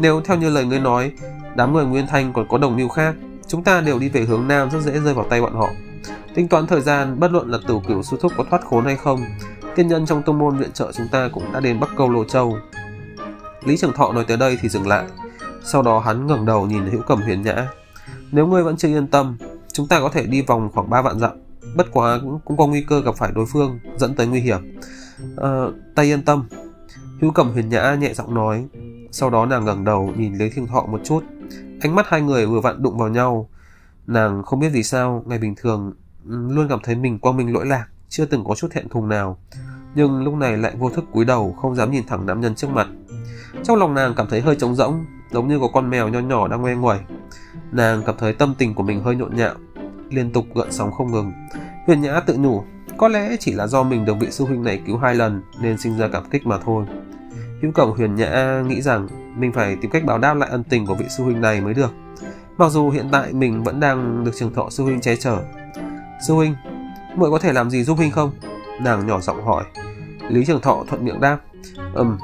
Nếu 0.00 0.20
theo 0.20 0.36
như 0.36 0.50
lời 0.50 0.64
ngươi 0.64 0.80
nói, 0.80 1.12
đám 1.56 1.72
người 1.72 1.84
Nguyên 1.84 2.06
Thanh 2.06 2.32
còn 2.32 2.48
có 2.48 2.58
đồng 2.58 2.76
mưu 2.76 2.88
khác, 2.88 3.14
chúng 3.46 3.64
ta 3.64 3.80
đều 3.80 3.98
đi 3.98 4.08
về 4.08 4.20
hướng 4.20 4.48
nam 4.48 4.70
rất 4.70 4.80
dễ 4.80 5.00
rơi 5.00 5.14
vào 5.14 5.26
tay 5.30 5.40
bọn 5.40 5.54
họ. 5.54 5.68
Tính 6.34 6.48
toán 6.48 6.66
thời 6.66 6.80
gian, 6.80 7.20
bất 7.20 7.32
luận 7.32 7.50
là 7.50 7.58
tử 7.68 7.78
cửu 7.88 8.02
sư 8.02 8.16
thúc 8.20 8.32
có 8.36 8.44
thoát 8.50 8.64
khốn 8.64 8.84
hay 8.84 8.96
không, 8.96 9.20
tiên 9.74 9.88
nhân 9.88 10.06
trong 10.06 10.22
tông 10.22 10.38
môn 10.38 10.58
viện 10.58 10.72
trợ 10.72 10.92
chúng 10.92 11.08
ta 11.12 11.28
cũng 11.32 11.52
đã 11.52 11.60
đến 11.60 11.80
Bắc 11.80 11.90
Câu 11.96 12.10
Lô 12.10 12.24
Châu. 12.24 12.58
Lý 13.64 13.76
Trường 13.76 13.92
Thọ 13.92 14.12
nói 14.12 14.24
tới 14.28 14.36
đây 14.36 14.58
thì 14.62 14.68
dừng 14.68 14.88
lại. 14.88 15.04
Sau 15.64 15.82
đó 15.82 15.98
hắn 15.98 16.26
ngẩng 16.26 16.46
đầu 16.46 16.66
nhìn 16.66 16.86
Hữu 16.86 17.02
Cẩm 17.02 17.20
Huyền 17.20 17.42
Nhã. 17.42 17.68
Nếu 18.32 18.46
ngươi 18.46 18.62
vẫn 18.62 18.76
chưa 18.76 18.88
yên 18.88 19.06
tâm, 19.06 19.36
chúng 19.72 19.88
ta 19.88 20.00
có 20.00 20.08
thể 20.08 20.26
đi 20.26 20.42
vòng 20.42 20.70
khoảng 20.74 20.90
3 20.90 21.02
vạn 21.02 21.18
dặm. 21.18 21.30
Bất 21.76 21.86
quá 21.92 22.18
cũng, 22.22 22.40
cũng 22.44 22.56
có 22.56 22.66
nguy 22.66 22.82
cơ 22.82 23.00
gặp 23.00 23.14
phải 23.16 23.32
đối 23.34 23.46
phương, 23.46 23.78
dẫn 23.96 24.14
tới 24.14 24.26
nguy 24.26 24.40
hiểm. 24.40 24.78
À, 25.36 25.66
ta 25.94 26.02
yên 26.02 26.22
tâm. 26.22 26.44
Hữu 27.20 27.30
Cẩm 27.30 27.50
Huyền 27.50 27.68
Nhã 27.68 27.94
nhẹ 27.94 28.14
giọng 28.14 28.34
nói. 28.34 28.66
Sau 29.10 29.30
đó 29.30 29.46
nàng 29.46 29.64
ngẩng 29.64 29.84
đầu 29.84 30.12
nhìn 30.16 30.34
Lý 30.34 30.50
Thiên 30.50 30.66
Thọ 30.66 30.86
một 30.86 31.00
chút. 31.04 31.24
Ánh 31.80 31.94
mắt 31.94 32.06
hai 32.08 32.22
người 32.22 32.46
vừa 32.46 32.60
vặn 32.60 32.82
đụng 32.82 32.98
vào 32.98 33.08
nhau. 33.08 33.48
Nàng 34.06 34.42
không 34.42 34.60
biết 34.60 34.68
vì 34.72 34.82
sao, 34.82 35.22
ngày 35.26 35.38
bình 35.38 35.54
thường 35.56 35.92
luôn 36.24 36.68
cảm 36.68 36.78
thấy 36.82 36.94
mình 36.94 37.18
quang 37.18 37.36
minh 37.36 37.52
lỗi 37.52 37.66
lạc, 37.66 37.86
chưa 38.08 38.24
từng 38.24 38.44
có 38.44 38.54
chút 38.54 38.72
hẹn 38.72 38.88
thùng 38.88 39.08
nào. 39.08 39.38
Nhưng 39.94 40.24
lúc 40.24 40.34
này 40.34 40.56
lại 40.56 40.74
vô 40.78 40.90
thức 40.90 41.04
cúi 41.12 41.24
đầu, 41.24 41.56
không 41.62 41.74
dám 41.74 41.90
nhìn 41.90 42.06
thẳng 42.06 42.26
nam 42.26 42.40
nhân 42.40 42.54
trước 42.54 42.70
mặt. 42.70 42.88
Trong 43.64 43.76
lòng 43.76 43.94
nàng 43.94 44.14
cảm 44.16 44.26
thấy 44.30 44.40
hơi 44.40 44.56
trống 44.56 44.74
rỗng, 44.74 45.04
giống 45.32 45.48
như 45.48 45.58
có 45.58 45.68
con 45.72 45.90
mèo 45.90 46.08
nho 46.08 46.20
nhỏ 46.20 46.48
đang 46.48 46.62
ngoe 46.62 46.74
nguẩy. 46.74 46.98
Nàng 47.72 48.02
cảm 48.06 48.14
thấy 48.18 48.32
tâm 48.32 48.54
tình 48.58 48.74
của 48.74 48.82
mình 48.82 49.02
hơi 49.02 49.16
nhộn 49.16 49.36
nhạo, 49.36 49.54
liên 50.10 50.32
tục 50.32 50.46
gợn 50.54 50.72
sóng 50.72 50.92
không 50.92 51.10
ngừng. 51.10 51.32
Huyền 51.86 52.00
Nhã 52.00 52.20
tự 52.20 52.36
nhủ, 52.36 52.64
có 52.96 53.08
lẽ 53.08 53.36
chỉ 53.40 53.52
là 53.52 53.66
do 53.66 53.82
mình 53.82 54.04
được 54.04 54.16
vị 54.20 54.26
sư 54.30 54.44
huynh 54.44 54.64
này 54.64 54.82
cứu 54.86 54.98
hai 54.98 55.14
lần 55.14 55.42
nên 55.60 55.78
sinh 55.78 55.98
ra 55.98 56.08
cảm 56.08 56.30
kích 56.30 56.46
mà 56.46 56.58
thôi. 56.58 56.84
Hữu 57.62 57.72
Cổng 57.72 57.96
Huyền 57.96 58.14
Nhã 58.14 58.62
nghĩ 58.66 58.82
rằng 58.82 59.08
mình 59.36 59.52
phải 59.52 59.76
tìm 59.76 59.90
cách 59.90 60.04
báo 60.04 60.18
đáp 60.18 60.34
lại 60.34 60.50
ân 60.50 60.64
tình 60.64 60.86
của 60.86 60.94
vị 60.94 61.06
sư 61.08 61.24
huynh 61.24 61.40
này 61.40 61.60
mới 61.60 61.74
được. 61.74 61.92
Mặc 62.58 62.70
dù 62.70 62.90
hiện 62.90 63.08
tại 63.12 63.32
mình 63.32 63.62
vẫn 63.62 63.80
đang 63.80 64.24
được 64.24 64.32
trường 64.34 64.54
thọ 64.54 64.70
sư 64.70 64.84
huynh 64.84 65.00
che 65.00 65.16
chở. 65.16 65.38
Sư 66.26 66.34
huynh, 66.34 66.54
muội 67.16 67.30
có 67.30 67.38
thể 67.38 67.52
làm 67.52 67.70
gì 67.70 67.84
giúp 67.84 67.96
huynh 67.96 68.10
không? 68.10 68.30
Nàng 68.80 69.06
nhỏ 69.06 69.20
giọng 69.20 69.44
hỏi. 69.44 69.64
Lý 70.28 70.44
Trường 70.44 70.60
Thọ 70.60 70.84
thuận 70.88 71.04
miệng 71.04 71.20
đáp. 71.20 71.38
Ừm, 71.94 72.18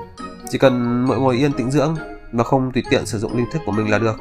chỉ 0.51 0.59
cần 0.59 1.05
muội 1.07 1.19
ngồi 1.19 1.37
yên 1.37 1.53
tĩnh 1.53 1.71
dưỡng 1.71 1.97
và 2.33 2.45
không 2.45 2.73
tùy 2.73 2.83
tiện 2.91 3.07
sử 3.07 3.19
dụng 3.19 3.37
linh 3.37 3.47
thức 3.53 3.63
của 3.67 3.73
mình 3.73 3.91
là 3.91 3.99
được. 3.99 4.17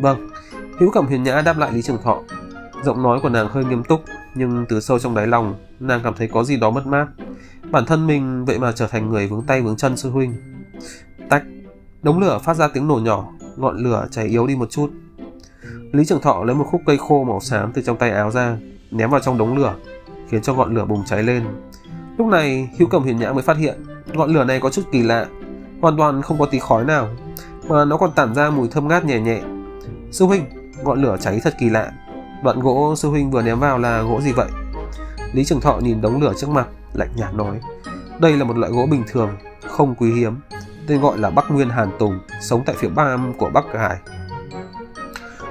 Vâng, 0.00 0.30
Hữu 0.78 0.90
Cẩm 0.90 1.06
hiền 1.06 1.22
Nhã 1.22 1.42
đáp 1.42 1.58
lại 1.58 1.72
Lý 1.72 1.82
Trường 1.82 2.02
Thọ. 2.02 2.22
Giọng 2.84 3.02
nói 3.02 3.20
của 3.22 3.28
nàng 3.28 3.48
hơi 3.48 3.64
nghiêm 3.64 3.84
túc, 3.84 4.04
nhưng 4.34 4.66
từ 4.68 4.80
sâu 4.80 4.98
trong 4.98 5.14
đáy 5.14 5.26
lòng, 5.26 5.54
nàng 5.80 6.00
cảm 6.04 6.14
thấy 6.14 6.28
có 6.28 6.44
gì 6.44 6.56
đó 6.56 6.70
mất 6.70 6.86
mát. 6.86 7.06
Bản 7.70 7.86
thân 7.86 8.06
mình 8.06 8.44
vậy 8.44 8.58
mà 8.58 8.72
trở 8.72 8.86
thành 8.86 9.10
người 9.10 9.26
vướng 9.26 9.42
tay 9.42 9.62
vướng 9.62 9.76
chân 9.76 9.96
sư 9.96 10.10
huynh. 10.10 10.34
Tách, 11.28 11.42
đống 12.02 12.18
lửa 12.18 12.38
phát 12.44 12.54
ra 12.54 12.68
tiếng 12.68 12.88
nổ 12.88 12.94
nhỏ, 12.94 13.32
ngọn 13.56 13.76
lửa 13.76 14.06
cháy 14.10 14.26
yếu 14.26 14.46
đi 14.46 14.56
một 14.56 14.70
chút. 14.70 14.90
Lý 15.92 16.04
Trường 16.04 16.20
Thọ 16.20 16.44
lấy 16.44 16.56
một 16.56 16.64
khúc 16.70 16.80
cây 16.86 16.96
khô 16.98 17.24
màu 17.24 17.40
xám 17.40 17.72
từ 17.72 17.82
trong 17.82 17.96
tay 17.96 18.10
áo 18.10 18.30
ra, 18.30 18.56
ném 18.90 19.10
vào 19.10 19.20
trong 19.20 19.38
đống 19.38 19.56
lửa, 19.56 19.74
khiến 20.28 20.42
cho 20.42 20.54
ngọn 20.54 20.74
lửa 20.74 20.84
bùng 20.84 21.04
cháy 21.04 21.22
lên. 21.22 21.44
Lúc 22.18 22.26
này, 22.26 22.70
Hữu 22.78 22.88
Cẩm 22.88 23.04
hiền 23.04 23.18
Nhã 23.18 23.32
mới 23.32 23.42
phát 23.42 23.56
hiện, 23.56 23.78
ngọn 24.12 24.30
lửa 24.30 24.44
này 24.44 24.60
có 24.60 24.70
chút 24.70 24.82
kỳ 24.92 25.02
lạ, 25.02 25.26
hoàn 25.80 25.96
toàn 25.96 26.22
không 26.22 26.38
có 26.38 26.46
tí 26.46 26.58
khói 26.58 26.84
nào, 26.84 27.08
mà 27.68 27.84
nó 27.84 27.96
còn 27.96 28.12
tản 28.12 28.34
ra 28.34 28.50
mùi 28.50 28.68
thơm 28.68 28.88
ngát 28.88 29.04
nhẹ 29.04 29.20
nhẹ. 29.20 29.40
Sư 30.10 30.24
huynh, 30.24 30.44
ngọn 30.84 31.02
lửa 31.02 31.16
cháy 31.20 31.40
thật 31.42 31.54
kỳ 31.58 31.68
lạ. 31.68 31.92
Đoạn 32.44 32.60
gỗ 32.60 32.94
sư 32.96 33.08
huynh 33.08 33.30
vừa 33.30 33.42
ném 33.42 33.60
vào 33.60 33.78
là 33.78 34.02
gỗ 34.02 34.20
gì 34.20 34.32
vậy? 34.32 34.48
Lý 35.32 35.44
Trường 35.44 35.60
Thọ 35.60 35.78
nhìn 35.78 36.00
đống 36.00 36.22
lửa 36.22 36.32
trước 36.36 36.50
mặt, 36.50 36.66
lạnh 36.92 37.10
nhạt 37.16 37.34
nói. 37.34 37.60
Đây 38.20 38.36
là 38.36 38.44
một 38.44 38.56
loại 38.56 38.72
gỗ 38.72 38.86
bình 38.90 39.02
thường, 39.06 39.30
không 39.66 39.94
quý 39.94 40.12
hiếm, 40.12 40.40
tên 40.86 41.00
gọi 41.00 41.18
là 41.18 41.30
Bắc 41.30 41.50
Nguyên 41.50 41.68
Hàn 41.68 41.90
Tùng, 41.98 42.18
sống 42.40 42.62
tại 42.66 42.76
phía 42.78 42.88
Bắc 42.88 43.18
của 43.38 43.50
Bắc 43.50 43.64
Hải. 43.74 43.96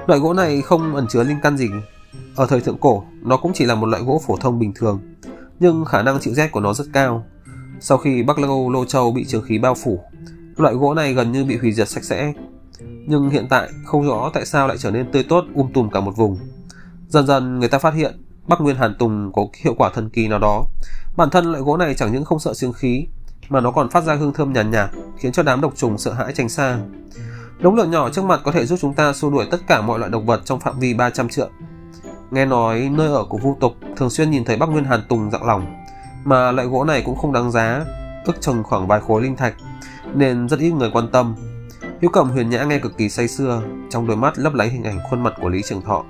Loại 0.06 0.20
gỗ 0.20 0.32
này 0.32 0.62
không 0.62 0.94
ẩn 0.94 1.06
chứa 1.08 1.24
linh 1.24 1.38
căn 1.42 1.56
gì. 1.56 1.68
Ở 2.36 2.46
thời 2.46 2.60
thượng 2.60 2.78
cổ, 2.78 3.04
nó 3.22 3.36
cũng 3.36 3.52
chỉ 3.54 3.64
là 3.64 3.74
một 3.74 3.86
loại 3.86 4.02
gỗ 4.02 4.20
phổ 4.26 4.36
thông 4.36 4.58
bình 4.58 4.72
thường, 4.74 5.00
nhưng 5.60 5.84
khả 5.84 6.02
năng 6.02 6.20
chịu 6.20 6.34
rét 6.34 6.52
của 6.52 6.60
nó 6.60 6.74
rất 6.74 6.84
cao. 6.92 7.24
Sau 7.80 7.98
khi 7.98 8.22
Bắc 8.22 8.38
Lâu 8.38 8.70
Lô 8.70 8.84
Châu 8.84 9.12
bị 9.12 9.24
trường 9.24 9.44
khí 9.44 9.58
bao 9.58 9.74
phủ, 9.74 10.00
loại 10.60 10.74
gỗ 10.74 10.94
này 10.94 11.14
gần 11.14 11.32
như 11.32 11.44
bị 11.44 11.56
hủy 11.56 11.72
diệt 11.72 11.88
sạch 11.88 12.04
sẽ. 12.04 12.32
Nhưng 12.80 13.30
hiện 13.30 13.46
tại 13.50 13.68
không 13.84 14.08
rõ 14.08 14.30
tại 14.34 14.46
sao 14.46 14.68
lại 14.68 14.78
trở 14.78 14.90
nên 14.90 15.12
tươi 15.12 15.24
tốt 15.28 15.44
um 15.54 15.72
tùm 15.72 15.90
cả 15.90 16.00
một 16.00 16.16
vùng. 16.16 16.38
Dần 17.08 17.26
dần 17.26 17.58
người 17.58 17.68
ta 17.68 17.78
phát 17.78 17.94
hiện 17.94 18.14
Bắc 18.48 18.60
Nguyên 18.60 18.76
Hàn 18.76 18.94
Tùng 18.98 19.32
có 19.32 19.46
hiệu 19.64 19.74
quả 19.78 19.90
thần 19.94 20.10
kỳ 20.10 20.28
nào 20.28 20.38
đó. 20.38 20.64
Bản 21.16 21.30
thân 21.30 21.44
loại 21.44 21.62
gỗ 21.62 21.76
này 21.76 21.94
chẳng 21.94 22.12
những 22.12 22.24
không 22.24 22.38
sợ 22.38 22.54
xương 22.54 22.72
khí, 22.72 23.06
mà 23.48 23.60
nó 23.60 23.70
còn 23.70 23.90
phát 23.90 24.04
ra 24.04 24.14
hương 24.14 24.32
thơm 24.32 24.52
nhàn 24.52 24.70
nhạt, 24.70 24.94
nhạt, 24.94 25.04
khiến 25.18 25.32
cho 25.32 25.42
đám 25.42 25.60
độc 25.60 25.72
trùng 25.76 25.98
sợ 25.98 26.12
hãi 26.12 26.32
tránh 26.34 26.48
xa. 26.48 26.78
Đống 27.58 27.74
lửa 27.74 27.84
nhỏ 27.84 28.10
trước 28.10 28.24
mặt 28.24 28.40
có 28.44 28.52
thể 28.52 28.66
giúp 28.66 28.78
chúng 28.82 28.94
ta 28.94 29.12
xua 29.12 29.30
đuổi 29.30 29.46
tất 29.50 29.58
cả 29.66 29.80
mọi 29.82 29.98
loại 29.98 30.10
động 30.10 30.26
vật 30.26 30.40
trong 30.44 30.60
phạm 30.60 30.78
vi 30.78 30.94
300 30.94 31.28
trượng. 31.28 31.50
Nghe 32.30 32.44
nói 32.44 32.88
nơi 32.92 33.08
ở 33.08 33.24
của 33.24 33.38
vu 33.38 33.56
tục 33.60 33.72
thường 33.96 34.10
xuyên 34.10 34.30
nhìn 34.30 34.44
thấy 34.44 34.56
Bắc 34.56 34.68
Nguyên 34.68 34.84
Hàn 34.84 35.00
Tùng 35.08 35.30
dạng 35.30 35.46
lòng, 35.46 35.66
mà 36.24 36.52
loại 36.52 36.66
gỗ 36.66 36.84
này 36.84 37.02
cũng 37.06 37.16
không 37.16 37.32
đáng 37.32 37.50
giá, 37.50 37.84
ước 38.24 38.40
chừng 38.40 38.62
khoảng 38.62 38.86
vài 38.86 39.00
khối 39.00 39.22
linh 39.22 39.36
thạch, 39.36 39.54
nên 40.14 40.48
rất 40.48 40.60
ít 40.60 40.70
người 40.70 40.90
quan 40.92 41.08
tâm. 41.08 41.34
Hiếu 42.00 42.10
Cẩm 42.10 42.30
huyền 42.30 42.50
nhã 42.50 42.64
nghe 42.64 42.78
cực 42.78 42.96
kỳ 42.96 43.08
say 43.08 43.28
sưa, 43.28 43.62
trong 43.90 44.06
đôi 44.06 44.16
mắt 44.16 44.38
lấp 44.38 44.54
lánh 44.54 44.70
hình 44.70 44.84
ảnh 44.84 44.98
khuôn 45.10 45.22
mặt 45.22 45.34
của 45.40 45.48
Lý 45.48 45.62
Trường 45.62 45.82
Thọ. 45.82 46.04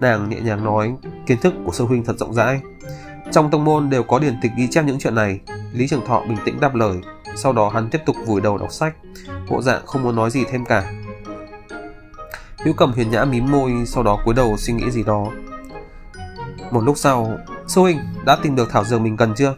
Nàng 0.00 0.28
nhẹ 0.28 0.40
nhàng 0.40 0.64
nói, 0.64 0.94
kiến 1.26 1.38
thức 1.38 1.54
của 1.64 1.72
sư 1.72 1.84
huynh 1.84 2.04
thật 2.04 2.18
rộng 2.18 2.34
rãi. 2.34 2.60
Trong 3.32 3.50
tông 3.50 3.64
môn 3.64 3.90
đều 3.90 4.02
có 4.02 4.18
điển 4.18 4.34
tịch 4.42 4.52
ghi 4.56 4.68
chép 4.68 4.84
những 4.84 4.98
chuyện 4.98 5.14
này. 5.14 5.40
Lý 5.72 5.88
Trường 5.88 6.06
Thọ 6.06 6.20
bình 6.28 6.38
tĩnh 6.44 6.60
đáp 6.60 6.74
lời, 6.74 6.96
sau 7.36 7.52
đó 7.52 7.68
hắn 7.68 7.90
tiếp 7.90 8.00
tục 8.06 8.16
vùi 8.26 8.40
đầu 8.40 8.58
đọc 8.58 8.72
sách, 8.72 8.96
bộ 9.50 9.62
dạng 9.62 9.86
không 9.86 10.02
muốn 10.02 10.16
nói 10.16 10.30
gì 10.30 10.44
thêm 10.50 10.64
cả. 10.64 10.92
Hữu 12.58 12.74
Cầm 12.74 12.92
huyền 12.92 13.10
nhã 13.10 13.24
mím 13.24 13.50
môi, 13.50 13.72
sau 13.86 14.02
đó 14.02 14.18
cúi 14.24 14.34
đầu 14.34 14.56
suy 14.56 14.72
nghĩ 14.72 14.90
gì 14.90 15.02
đó. 15.02 15.26
Một 16.70 16.84
lúc 16.84 16.98
sau, 16.98 17.38
sư 17.66 17.80
huynh 17.80 17.98
đã 18.24 18.36
tìm 18.36 18.56
được 18.56 18.70
thảo 18.70 18.84
dược 18.84 19.00
mình 19.00 19.16
cần 19.16 19.34
chưa? 19.34 19.54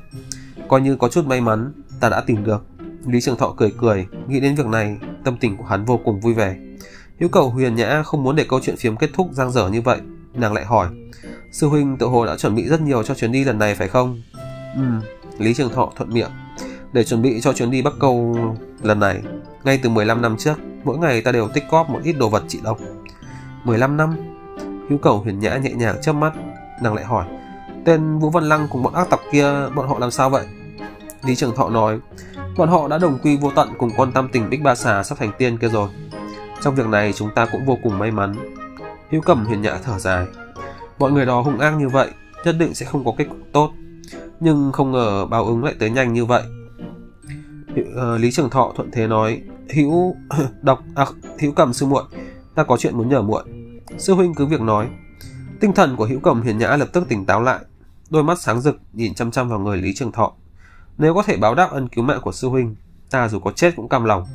Coi 0.69 0.81
như 0.81 0.97
có 0.97 1.09
chút 1.09 1.27
may 1.27 1.41
mắn, 1.41 1.73
ta 2.05 2.11
đã 2.11 2.21
tìm 2.21 2.45
được. 2.45 2.65
Lý 3.07 3.21
Trường 3.21 3.37
Thọ 3.37 3.55
cười 3.57 3.73
cười, 3.79 4.07
nghĩ 4.29 4.41
đến 4.41 4.55
việc 4.55 4.67
này, 4.67 4.97
tâm 5.25 5.37
tình 5.41 5.57
của 5.57 5.65
hắn 5.65 5.85
vô 5.85 6.01
cùng 6.05 6.21
vui 6.21 6.35
vẻ. 6.35 6.57
Hữu 7.21 7.29
cầu 7.29 7.51
huyền 7.51 7.75
nhã 7.75 8.03
không 8.03 8.23
muốn 8.23 8.37
để 8.37 8.47
câu 8.49 8.61
chuyện 8.63 8.77
phiếm 8.77 8.97
kết 8.97 9.11
thúc 9.15 9.29
giang 9.33 9.53
dở 9.53 9.69
như 9.69 9.83
vậy, 9.83 10.01
nàng 10.35 10.53
lại 10.53 10.65
hỏi. 10.65 10.89
Sư 11.53 11.67
huynh 11.67 11.97
tự 11.97 12.07
hồ 12.07 12.27
đã 12.27 12.37
chuẩn 12.37 12.55
bị 12.55 12.69
rất 12.69 12.81
nhiều 12.81 13.03
cho 13.03 13.15
chuyến 13.15 13.33
đi 13.33 13.45
lần 13.45 13.59
này 13.59 13.75
phải 13.75 13.89
không? 13.89 14.23
Ừ, 14.75 14.83
Lý 15.39 15.55
Trường 15.55 15.73
Thọ 15.73 15.93
thuận 15.97 16.11
miệng. 16.15 16.31
Để 16.93 17.05
chuẩn 17.05 17.23
bị 17.23 17.41
cho 17.41 17.53
chuyến 17.53 17.71
đi 17.71 17.83
Bắc 17.83 17.93
Câu 18.01 18.37
lần 18.83 19.01
này, 19.01 19.23
ngay 19.65 19.81
từ 19.83 19.89
15 19.91 20.23
năm 20.23 20.37
trước, 20.39 20.59
mỗi 20.85 20.99
ngày 20.99 21.23
ta 21.23 21.33
đều 21.33 21.49
tích 21.49 21.65
góp 21.71 21.91
một 21.91 22.01
ít 22.05 22.13
đồ 22.13 22.29
vật 22.29 22.43
trị 22.49 22.61
độc. 22.65 22.79
15 23.65 23.97
năm? 23.97 24.15
Hữu 24.89 24.99
cầu 24.99 25.19
huyền 25.19 25.39
nhã 25.39 25.57
nhẹ 25.57 25.73
nhàng 25.73 25.97
chớp 26.03 26.13
mắt, 26.13 26.33
nàng 26.83 26.95
lại 26.95 27.05
hỏi. 27.05 27.27
Tên 27.85 28.19
Vũ 28.19 28.31
Văn 28.31 28.45
Lăng 28.45 28.69
cùng 28.71 28.83
bọn 28.83 28.95
ác 28.95 29.11
tặc 29.11 29.21
kia, 29.33 29.69
bọn 29.75 29.89
họ 29.89 29.99
làm 29.99 30.11
sao 30.11 30.31
vậy? 30.31 30.47
Lý 31.27 31.35
Trường 31.37 31.55
Thọ 31.57 31.69
nói, 31.69 31.99
bọn 32.57 32.69
họ 32.69 32.89
đã 32.89 32.99
đồng 32.99 33.19
quy 33.19 33.37
vô 33.37 33.51
tận 33.57 33.69
cùng 33.79 33.91
con 33.97 34.13
tam 34.13 34.29
tình 34.33 34.51
Bích 34.51 34.63
Ba 34.63 34.75
Xà 34.75 35.03
sắp 35.03 35.19
thành 35.19 35.33
tiên 35.39 35.59
kia 35.59 35.69
rồi. 35.69 35.89
Trong 36.63 36.75
việc 36.75 36.87
này 36.87 37.13
chúng 37.13 37.31
ta 37.35 37.47
cũng 37.47 37.67
vô 37.67 37.79
cùng 37.83 37.99
may 37.99 38.11
mắn. 38.11 38.35
Hữu 39.11 39.21
Cẩm 39.21 39.45
huyền 39.45 39.63
nhã 39.63 39.79
thở 39.85 39.99
dài. 39.99 40.27
Bọn 40.99 41.15
người 41.15 41.27
đó 41.27 41.41
hung 41.41 41.59
ác 41.59 41.71
như 41.71 41.89
vậy, 41.89 42.11
nhất 42.45 42.57
định 42.59 42.75
sẽ 42.75 42.87
không 42.87 43.05
có 43.05 43.13
kết 43.19 43.25
cục 43.25 43.39
tốt. 43.53 43.73
Nhưng 44.41 44.73
không 44.73 44.93
ngờ 44.93 45.27
báo 45.31 45.45
ứng 45.45 45.65
lại 45.65 45.75
tới 45.79 45.91
nhanh 45.91 46.13
như 46.13 46.25
vậy. 46.25 46.43
Ờ, 47.95 48.19
Lý 48.19 48.31
Trường 48.31 48.51
Thọ 48.51 48.73
thuận 48.77 48.91
thế 48.91 49.07
nói, 49.07 49.43
Hữu 49.75 50.17
đọc 50.63 50.83
à, 50.95 51.07
Hữu 51.41 51.53
Cẩm 51.53 51.73
sư 51.73 51.87
muội, 51.87 52.05
ta 52.55 52.63
có 52.63 52.77
chuyện 52.77 52.97
muốn 52.97 53.09
nhờ 53.09 53.23
muội. 53.23 53.45
Sư 53.99 54.15
huynh 54.15 54.35
cứ 54.35 54.47
việc 54.47 54.61
nói. 54.61 54.89
Tinh 55.61 55.73
thần 55.73 55.97
của 55.97 56.07
Hữu 56.07 56.21
Cẩm 56.21 56.43
huyền 56.43 56.59
nhã 56.59 56.77
lập 56.77 56.89
tức 56.93 57.09
tỉnh 57.09 57.25
táo 57.25 57.43
lại, 57.43 57.59
đôi 58.11 58.25
mắt 58.25 58.39
sáng 58.41 58.61
rực 58.61 58.81
nhìn 58.93 59.15
chăm 59.15 59.31
chăm 59.31 59.49
vào 59.49 59.59
người 59.59 59.77
Lý 59.77 59.95
Trường 59.95 60.13
Thọ. 60.13 60.33
Nếu 60.99 61.15
có 61.15 61.23
thể 61.23 61.37
báo 61.37 61.55
đáp 61.55 61.71
ân 61.71 61.89
cứu 61.89 62.05
mạng 62.05 62.21
của 62.23 62.33
sư 62.33 62.49
huynh, 62.49 62.77
ta 63.11 63.29
dù 63.29 63.39
có 63.39 63.51
chết 63.51 63.77
cũng 63.77 63.89
cam 63.89 64.05
lòng. 64.05 64.27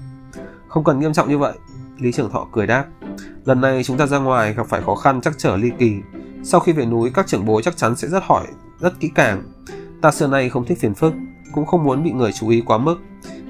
Không 0.68 0.84
cần 0.84 1.00
nghiêm 1.00 1.14
trọng 1.14 1.30
như 1.30 1.38
vậy, 1.38 1.54
Lý 1.98 2.12
Trường 2.12 2.32
Thọ 2.32 2.48
cười 2.52 2.68
đáp. 2.68 2.86
Lần 3.46 3.62
này 3.62 3.84
chúng 3.84 3.98
ta 3.98 4.06
ra 4.06 4.20
ngoài 4.20 4.54
gặp 4.54 4.68
phải 4.70 4.82
khó 4.82 4.96
khăn 4.96 5.22
chắc 5.22 5.34
trở 5.38 5.58
ly 5.58 5.72
kỳ. 5.80 5.94
Sau 6.44 6.60
khi 6.60 6.72
về 6.72 6.86
núi, 6.86 7.12
các 7.14 7.28
trưởng 7.28 7.46
bối 7.46 7.62
chắc 7.64 7.78
chắn 7.78 7.96
sẽ 7.96 8.08
rất 8.08 8.24
hỏi, 8.24 8.48
rất 8.80 9.00
kỹ 9.00 9.12
càng. 9.16 9.44
Ta 10.02 10.12
xưa 10.12 10.28
nay 10.28 10.50
không 10.50 10.66
thích 10.66 10.80
phiền 10.82 10.94
phức, 10.94 11.14
cũng 11.54 11.66
không 11.66 11.84
muốn 11.84 12.04
bị 12.04 12.12
người 12.12 12.32
chú 12.32 12.50
ý 12.50 12.62
quá 12.66 12.78
mức, 12.78 12.96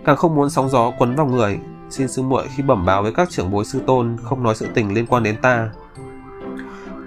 càng 0.06 0.15
không 0.15 0.36
muốn 0.36 0.50
sóng 0.50 0.69
gió 0.69 0.91
quấn 0.98 1.15
vào 1.15 1.26
người. 1.26 1.60
Xin 1.89 2.08
sư 2.08 2.22
muội 2.22 2.48
khi 2.56 2.63
bẩm 2.63 2.86
báo 2.86 3.04
với 3.04 3.13
các 3.13 3.30
trưởng 3.30 3.52
bối 3.52 3.65
sư 3.65 3.82
tôn 3.88 4.17
không 4.24 4.43
nói 4.43 4.56
sự 4.56 4.67
tình 4.74 4.93
liên 4.93 5.06
quan 5.06 5.24
đến 5.24 5.36
ta. 5.41 5.69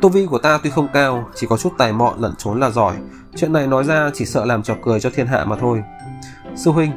Tu 0.03 0.09
vi 0.09 0.27
của 0.27 0.39
ta 0.39 0.59
tuy 0.63 0.71
không 0.71 0.89
cao, 0.93 1.29
chỉ 1.35 1.47
có 1.47 1.57
chút 1.57 1.73
tài 1.79 1.93
mọn 1.93 2.21
lẩn 2.21 2.35
trốn 2.39 2.61
là 2.61 2.71
giỏi. 2.71 2.97
Chuyện 3.37 3.53
này 3.53 3.67
nói 3.67 3.85
ra 3.85 4.11
chỉ 4.15 4.25
sợ 4.25 4.45
làm 4.45 4.63
trò 4.63 4.75
cười 4.83 5.01
cho 5.01 5.11
thiên 5.15 5.27
hạ 5.27 5.45
mà 5.45 5.57
thôi. 5.57 5.83
Sư 6.57 6.71
huynh, 6.71 6.91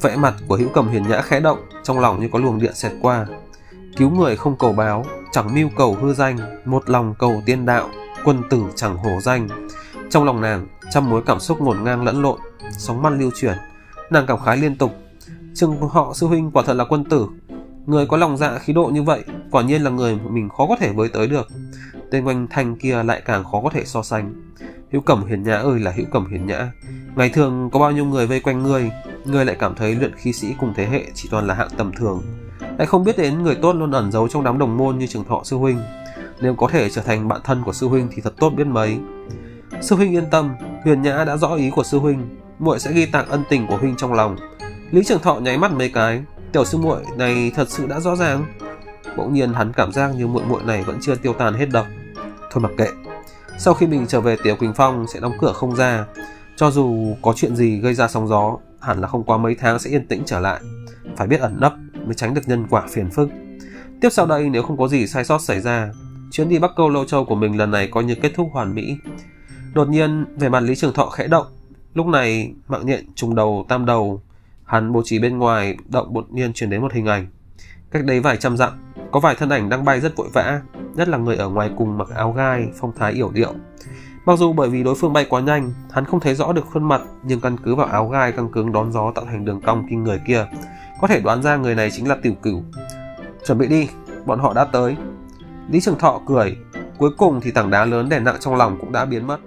vẽ 0.00 0.16
mặt 0.16 0.34
của 0.48 0.56
hữu 0.56 0.68
cầm 0.74 0.88
hiền 0.88 1.08
nhã 1.08 1.22
khẽ 1.22 1.40
động, 1.40 1.58
trong 1.82 2.00
lòng 2.00 2.20
như 2.20 2.28
có 2.32 2.38
luồng 2.38 2.58
điện 2.58 2.74
xẹt 2.74 2.92
qua. 3.02 3.26
Cứu 3.96 4.10
người 4.10 4.36
không 4.36 4.58
cầu 4.58 4.72
báo, 4.72 5.04
chẳng 5.32 5.54
mưu 5.54 5.68
cầu 5.76 5.96
hư 6.00 6.14
danh, 6.14 6.38
một 6.64 6.90
lòng 6.90 7.14
cầu 7.18 7.42
tiên 7.46 7.66
đạo, 7.66 7.88
quân 8.24 8.42
tử 8.50 8.62
chẳng 8.74 8.96
hổ 8.96 9.20
danh. 9.20 9.48
Trong 10.10 10.24
lòng 10.24 10.40
nàng, 10.40 10.66
trăm 10.90 11.10
mối 11.10 11.22
cảm 11.26 11.40
xúc 11.40 11.60
ngổn 11.60 11.84
ngang 11.84 12.04
lẫn 12.04 12.22
lộn, 12.22 12.38
sóng 12.78 13.02
mắt 13.02 13.10
lưu 13.10 13.30
chuyển. 13.34 13.56
Nàng 14.10 14.26
cảm 14.26 14.38
khái 14.44 14.56
liên 14.56 14.76
tục. 14.76 14.92
Chừng 15.54 15.80
họ 15.80 16.12
sư 16.14 16.26
huynh 16.26 16.50
quả 16.50 16.62
thật 16.66 16.74
là 16.74 16.84
quân 16.84 17.04
tử. 17.04 17.26
Người 17.90 18.06
có 18.06 18.16
lòng 18.16 18.36
dạ 18.36 18.58
khí 18.58 18.72
độ 18.72 18.86
như 18.86 19.02
vậy, 19.02 19.24
quả 19.50 19.62
nhiên 19.62 19.82
là 19.82 19.90
người 19.90 20.18
mình 20.30 20.48
khó 20.48 20.66
có 20.66 20.76
thể 20.80 20.92
với 20.92 21.08
tới 21.08 21.26
được. 21.26 21.48
Tên 22.10 22.24
quanh 22.24 22.46
thanh 22.50 22.76
kia 22.76 23.02
lại 23.02 23.22
càng 23.24 23.44
khó 23.44 23.60
có 23.60 23.70
thể 23.70 23.84
so 23.84 24.02
sánh. 24.02 24.34
Hữu 24.92 25.02
Cẩm 25.02 25.24
Hiền 25.24 25.42
Nhã 25.42 25.56
ơi 25.56 25.78
là 25.78 25.90
Hữu 25.90 26.06
Cẩm 26.12 26.26
Hiền 26.30 26.46
Nhã. 26.46 26.72
Ngày 27.16 27.28
thường 27.28 27.70
có 27.72 27.80
bao 27.80 27.92
nhiêu 27.92 28.04
người 28.04 28.26
vây 28.26 28.40
quanh 28.40 28.62
ngươi, 28.62 28.90
ngươi 29.24 29.44
lại 29.44 29.56
cảm 29.58 29.74
thấy 29.74 29.94
luyện 29.94 30.14
khí 30.16 30.32
sĩ 30.32 30.54
cùng 30.60 30.72
thế 30.76 30.86
hệ 30.86 31.04
chỉ 31.14 31.28
toàn 31.30 31.46
là 31.46 31.54
hạng 31.54 31.68
tầm 31.76 31.92
thường. 31.92 32.22
Lại 32.78 32.86
không 32.86 33.04
biết 33.04 33.18
đến 33.18 33.42
người 33.42 33.54
tốt 33.54 33.72
luôn 33.72 33.90
ẩn 33.90 34.12
giấu 34.12 34.28
trong 34.28 34.44
đám 34.44 34.58
đồng 34.58 34.76
môn 34.76 34.98
như 34.98 35.06
trường 35.06 35.24
thọ 35.24 35.40
sư 35.44 35.56
huynh. 35.56 35.78
Nếu 36.40 36.54
có 36.54 36.68
thể 36.68 36.90
trở 36.90 37.02
thành 37.02 37.28
bạn 37.28 37.40
thân 37.44 37.62
của 37.64 37.72
sư 37.72 37.88
huynh 37.88 38.08
thì 38.14 38.22
thật 38.22 38.34
tốt 38.38 38.50
biết 38.50 38.66
mấy. 38.66 38.98
Sư 39.80 39.96
huynh 39.96 40.12
yên 40.12 40.30
tâm, 40.30 40.54
Huyền 40.84 41.02
Nhã 41.02 41.24
đã 41.24 41.36
rõ 41.36 41.54
ý 41.54 41.70
của 41.70 41.84
sư 41.84 41.98
huynh, 41.98 42.36
muội 42.58 42.80
sẽ 42.80 42.92
ghi 42.92 43.06
tạc 43.06 43.28
ân 43.28 43.42
tình 43.48 43.66
của 43.66 43.76
huynh 43.76 43.96
trong 43.96 44.12
lòng. 44.12 44.36
Lý 44.90 45.04
Trường 45.04 45.22
Thọ 45.22 45.34
nháy 45.34 45.58
mắt 45.58 45.72
mấy 45.72 45.88
cái, 45.88 46.22
tiểu 46.52 46.64
sư 46.64 46.78
muội 46.78 47.02
này 47.16 47.52
thật 47.54 47.70
sự 47.70 47.86
đã 47.86 48.00
rõ 48.00 48.16
ràng. 48.16 48.44
Bỗng 49.16 49.32
nhiên 49.32 49.52
hắn 49.52 49.72
cảm 49.72 49.92
giác 49.92 50.14
như 50.16 50.26
muội 50.26 50.44
muội 50.44 50.62
này 50.62 50.82
vẫn 50.82 50.98
chưa 51.00 51.14
tiêu 51.14 51.32
tan 51.32 51.54
hết 51.54 51.66
độc. 51.72 51.86
Thôi 52.50 52.62
mặc 52.62 52.70
kệ. 52.76 52.88
Sau 53.58 53.74
khi 53.74 53.86
mình 53.86 54.06
trở 54.06 54.20
về 54.20 54.36
Tiểu 54.42 54.56
Quỳnh 54.56 54.74
Phong 54.74 55.06
sẽ 55.14 55.20
đóng 55.20 55.32
cửa 55.40 55.52
không 55.52 55.76
ra. 55.76 56.04
Cho 56.56 56.70
dù 56.70 57.16
có 57.22 57.32
chuyện 57.36 57.56
gì 57.56 57.80
gây 57.80 57.94
ra 57.94 58.08
sóng 58.08 58.28
gió, 58.28 58.56
hẳn 58.80 59.00
là 59.00 59.08
không 59.08 59.24
qua 59.24 59.38
mấy 59.38 59.54
tháng 59.54 59.78
sẽ 59.78 59.90
yên 59.90 60.06
tĩnh 60.06 60.22
trở 60.26 60.40
lại. 60.40 60.60
Phải 61.16 61.26
biết 61.26 61.40
ẩn 61.40 61.60
nấp 61.60 61.72
mới 62.04 62.14
tránh 62.14 62.34
được 62.34 62.48
nhân 62.48 62.66
quả 62.70 62.86
phiền 62.90 63.10
phức. 63.10 63.28
Tiếp 64.00 64.08
sau 64.12 64.26
đây 64.26 64.50
nếu 64.50 64.62
không 64.62 64.76
có 64.76 64.88
gì 64.88 65.06
sai 65.06 65.24
sót 65.24 65.42
xảy 65.42 65.60
ra, 65.60 65.90
chuyến 66.30 66.48
đi 66.48 66.58
Bắc 66.58 66.70
Câu 66.76 66.88
lô 66.88 67.04
Châu 67.04 67.24
của 67.24 67.34
mình 67.34 67.56
lần 67.56 67.70
này 67.70 67.88
coi 67.92 68.04
như 68.04 68.14
kết 68.14 68.32
thúc 68.34 68.48
hoàn 68.52 68.74
mỹ. 68.74 68.96
Đột 69.74 69.88
nhiên, 69.88 70.24
về 70.36 70.48
mặt 70.48 70.60
Lý 70.60 70.74
Trường 70.74 70.92
Thọ 70.92 71.06
khẽ 71.06 71.26
động. 71.26 71.46
Lúc 71.94 72.06
này, 72.06 72.52
mạng 72.68 72.86
nhện 72.86 73.14
trùng 73.14 73.34
đầu 73.34 73.66
tam 73.68 73.86
đầu, 73.86 74.22
hắn 74.70 74.92
bố 74.92 75.02
trí 75.04 75.18
bên 75.18 75.38
ngoài 75.38 75.76
động 75.88 76.14
đột 76.14 76.32
nhiên 76.32 76.52
chuyển 76.52 76.70
đến 76.70 76.80
một 76.80 76.92
hình 76.92 77.06
ảnh. 77.06 77.26
Cách 77.90 78.04
đấy 78.04 78.20
vài 78.20 78.36
trăm 78.36 78.56
dặm, 78.56 78.72
có 79.12 79.20
vài 79.20 79.34
thân 79.34 79.48
ảnh 79.48 79.68
đang 79.68 79.84
bay 79.84 80.00
rất 80.00 80.16
vội 80.16 80.28
vã, 80.32 80.60
nhất 80.94 81.08
là 81.08 81.18
người 81.18 81.36
ở 81.36 81.48
ngoài 81.48 81.70
cùng 81.76 81.98
mặc 81.98 82.08
áo 82.14 82.32
gai, 82.32 82.68
phong 82.80 82.92
thái 82.96 83.12
yểu 83.12 83.30
điệu. 83.30 83.54
Mặc 84.26 84.38
dù 84.38 84.52
bởi 84.52 84.70
vì 84.70 84.82
đối 84.82 84.94
phương 84.94 85.12
bay 85.12 85.26
quá 85.30 85.40
nhanh, 85.40 85.72
hắn 85.90 86.04
không 86.04 86.20
thấy 86.20 86.34
rõ 86.34 86.52
được 86.52 86.66
khuôn 86.72 86.88
mặt, 86.88 87.02
nhưng 87.22 87.40
căn 87.40 87.56
cứ 87.64 87.74
vào 87.74 87.86
áo 87.86 88.08
gai 88.08 88.32
căng 88.32 88.52
cứng 88.52 88.72
đón 88.72 88.92
gió 88.92 89.12
tạo 89.14 89.24
thành 89.24 89.44
đường 89.44 89.60
cong 89.60 89.86
kinh 89.90 90.04
người 90.04 90.20
kia, 90.26 90.46
có 91.00 91.06
thể 91.06 91.20
đoán 91.20 91.42
ra 91.42 91.56
người 91.56 91.74
này 91.74 91.90
chính 91.90 92.08
là 92.08 92.16
Tiểu 92.22 92.34
Cửu. 92.42 92.62
Chuẩn 93.46 93.58
bị 93.58 93.66
đi, 93.66 93.88
bọn 94.26 94.38
họ 94.38 94.54
đã 94.54 94.64
tới. 94.64 94.96
Lý 95.70 95.80
Trường 95.80 95.98
Thọ 95.98 96.20
cười, 96.26 96.56
cuối 96.98 97.10
cùng 97.18 97.40
thì 97.40 97.50
tảng 97.50 97.70
đá 97.70 97.84
lớn 97.84 98.08
đè 98.08 98.20
nặng 98.20 98.36
trong 98.40 98.56
lòng 98.56 98.78
cũng 98.80 98.92
đã 98.92 99.04
biến 99.04 99.26
mất. 99.26 99.40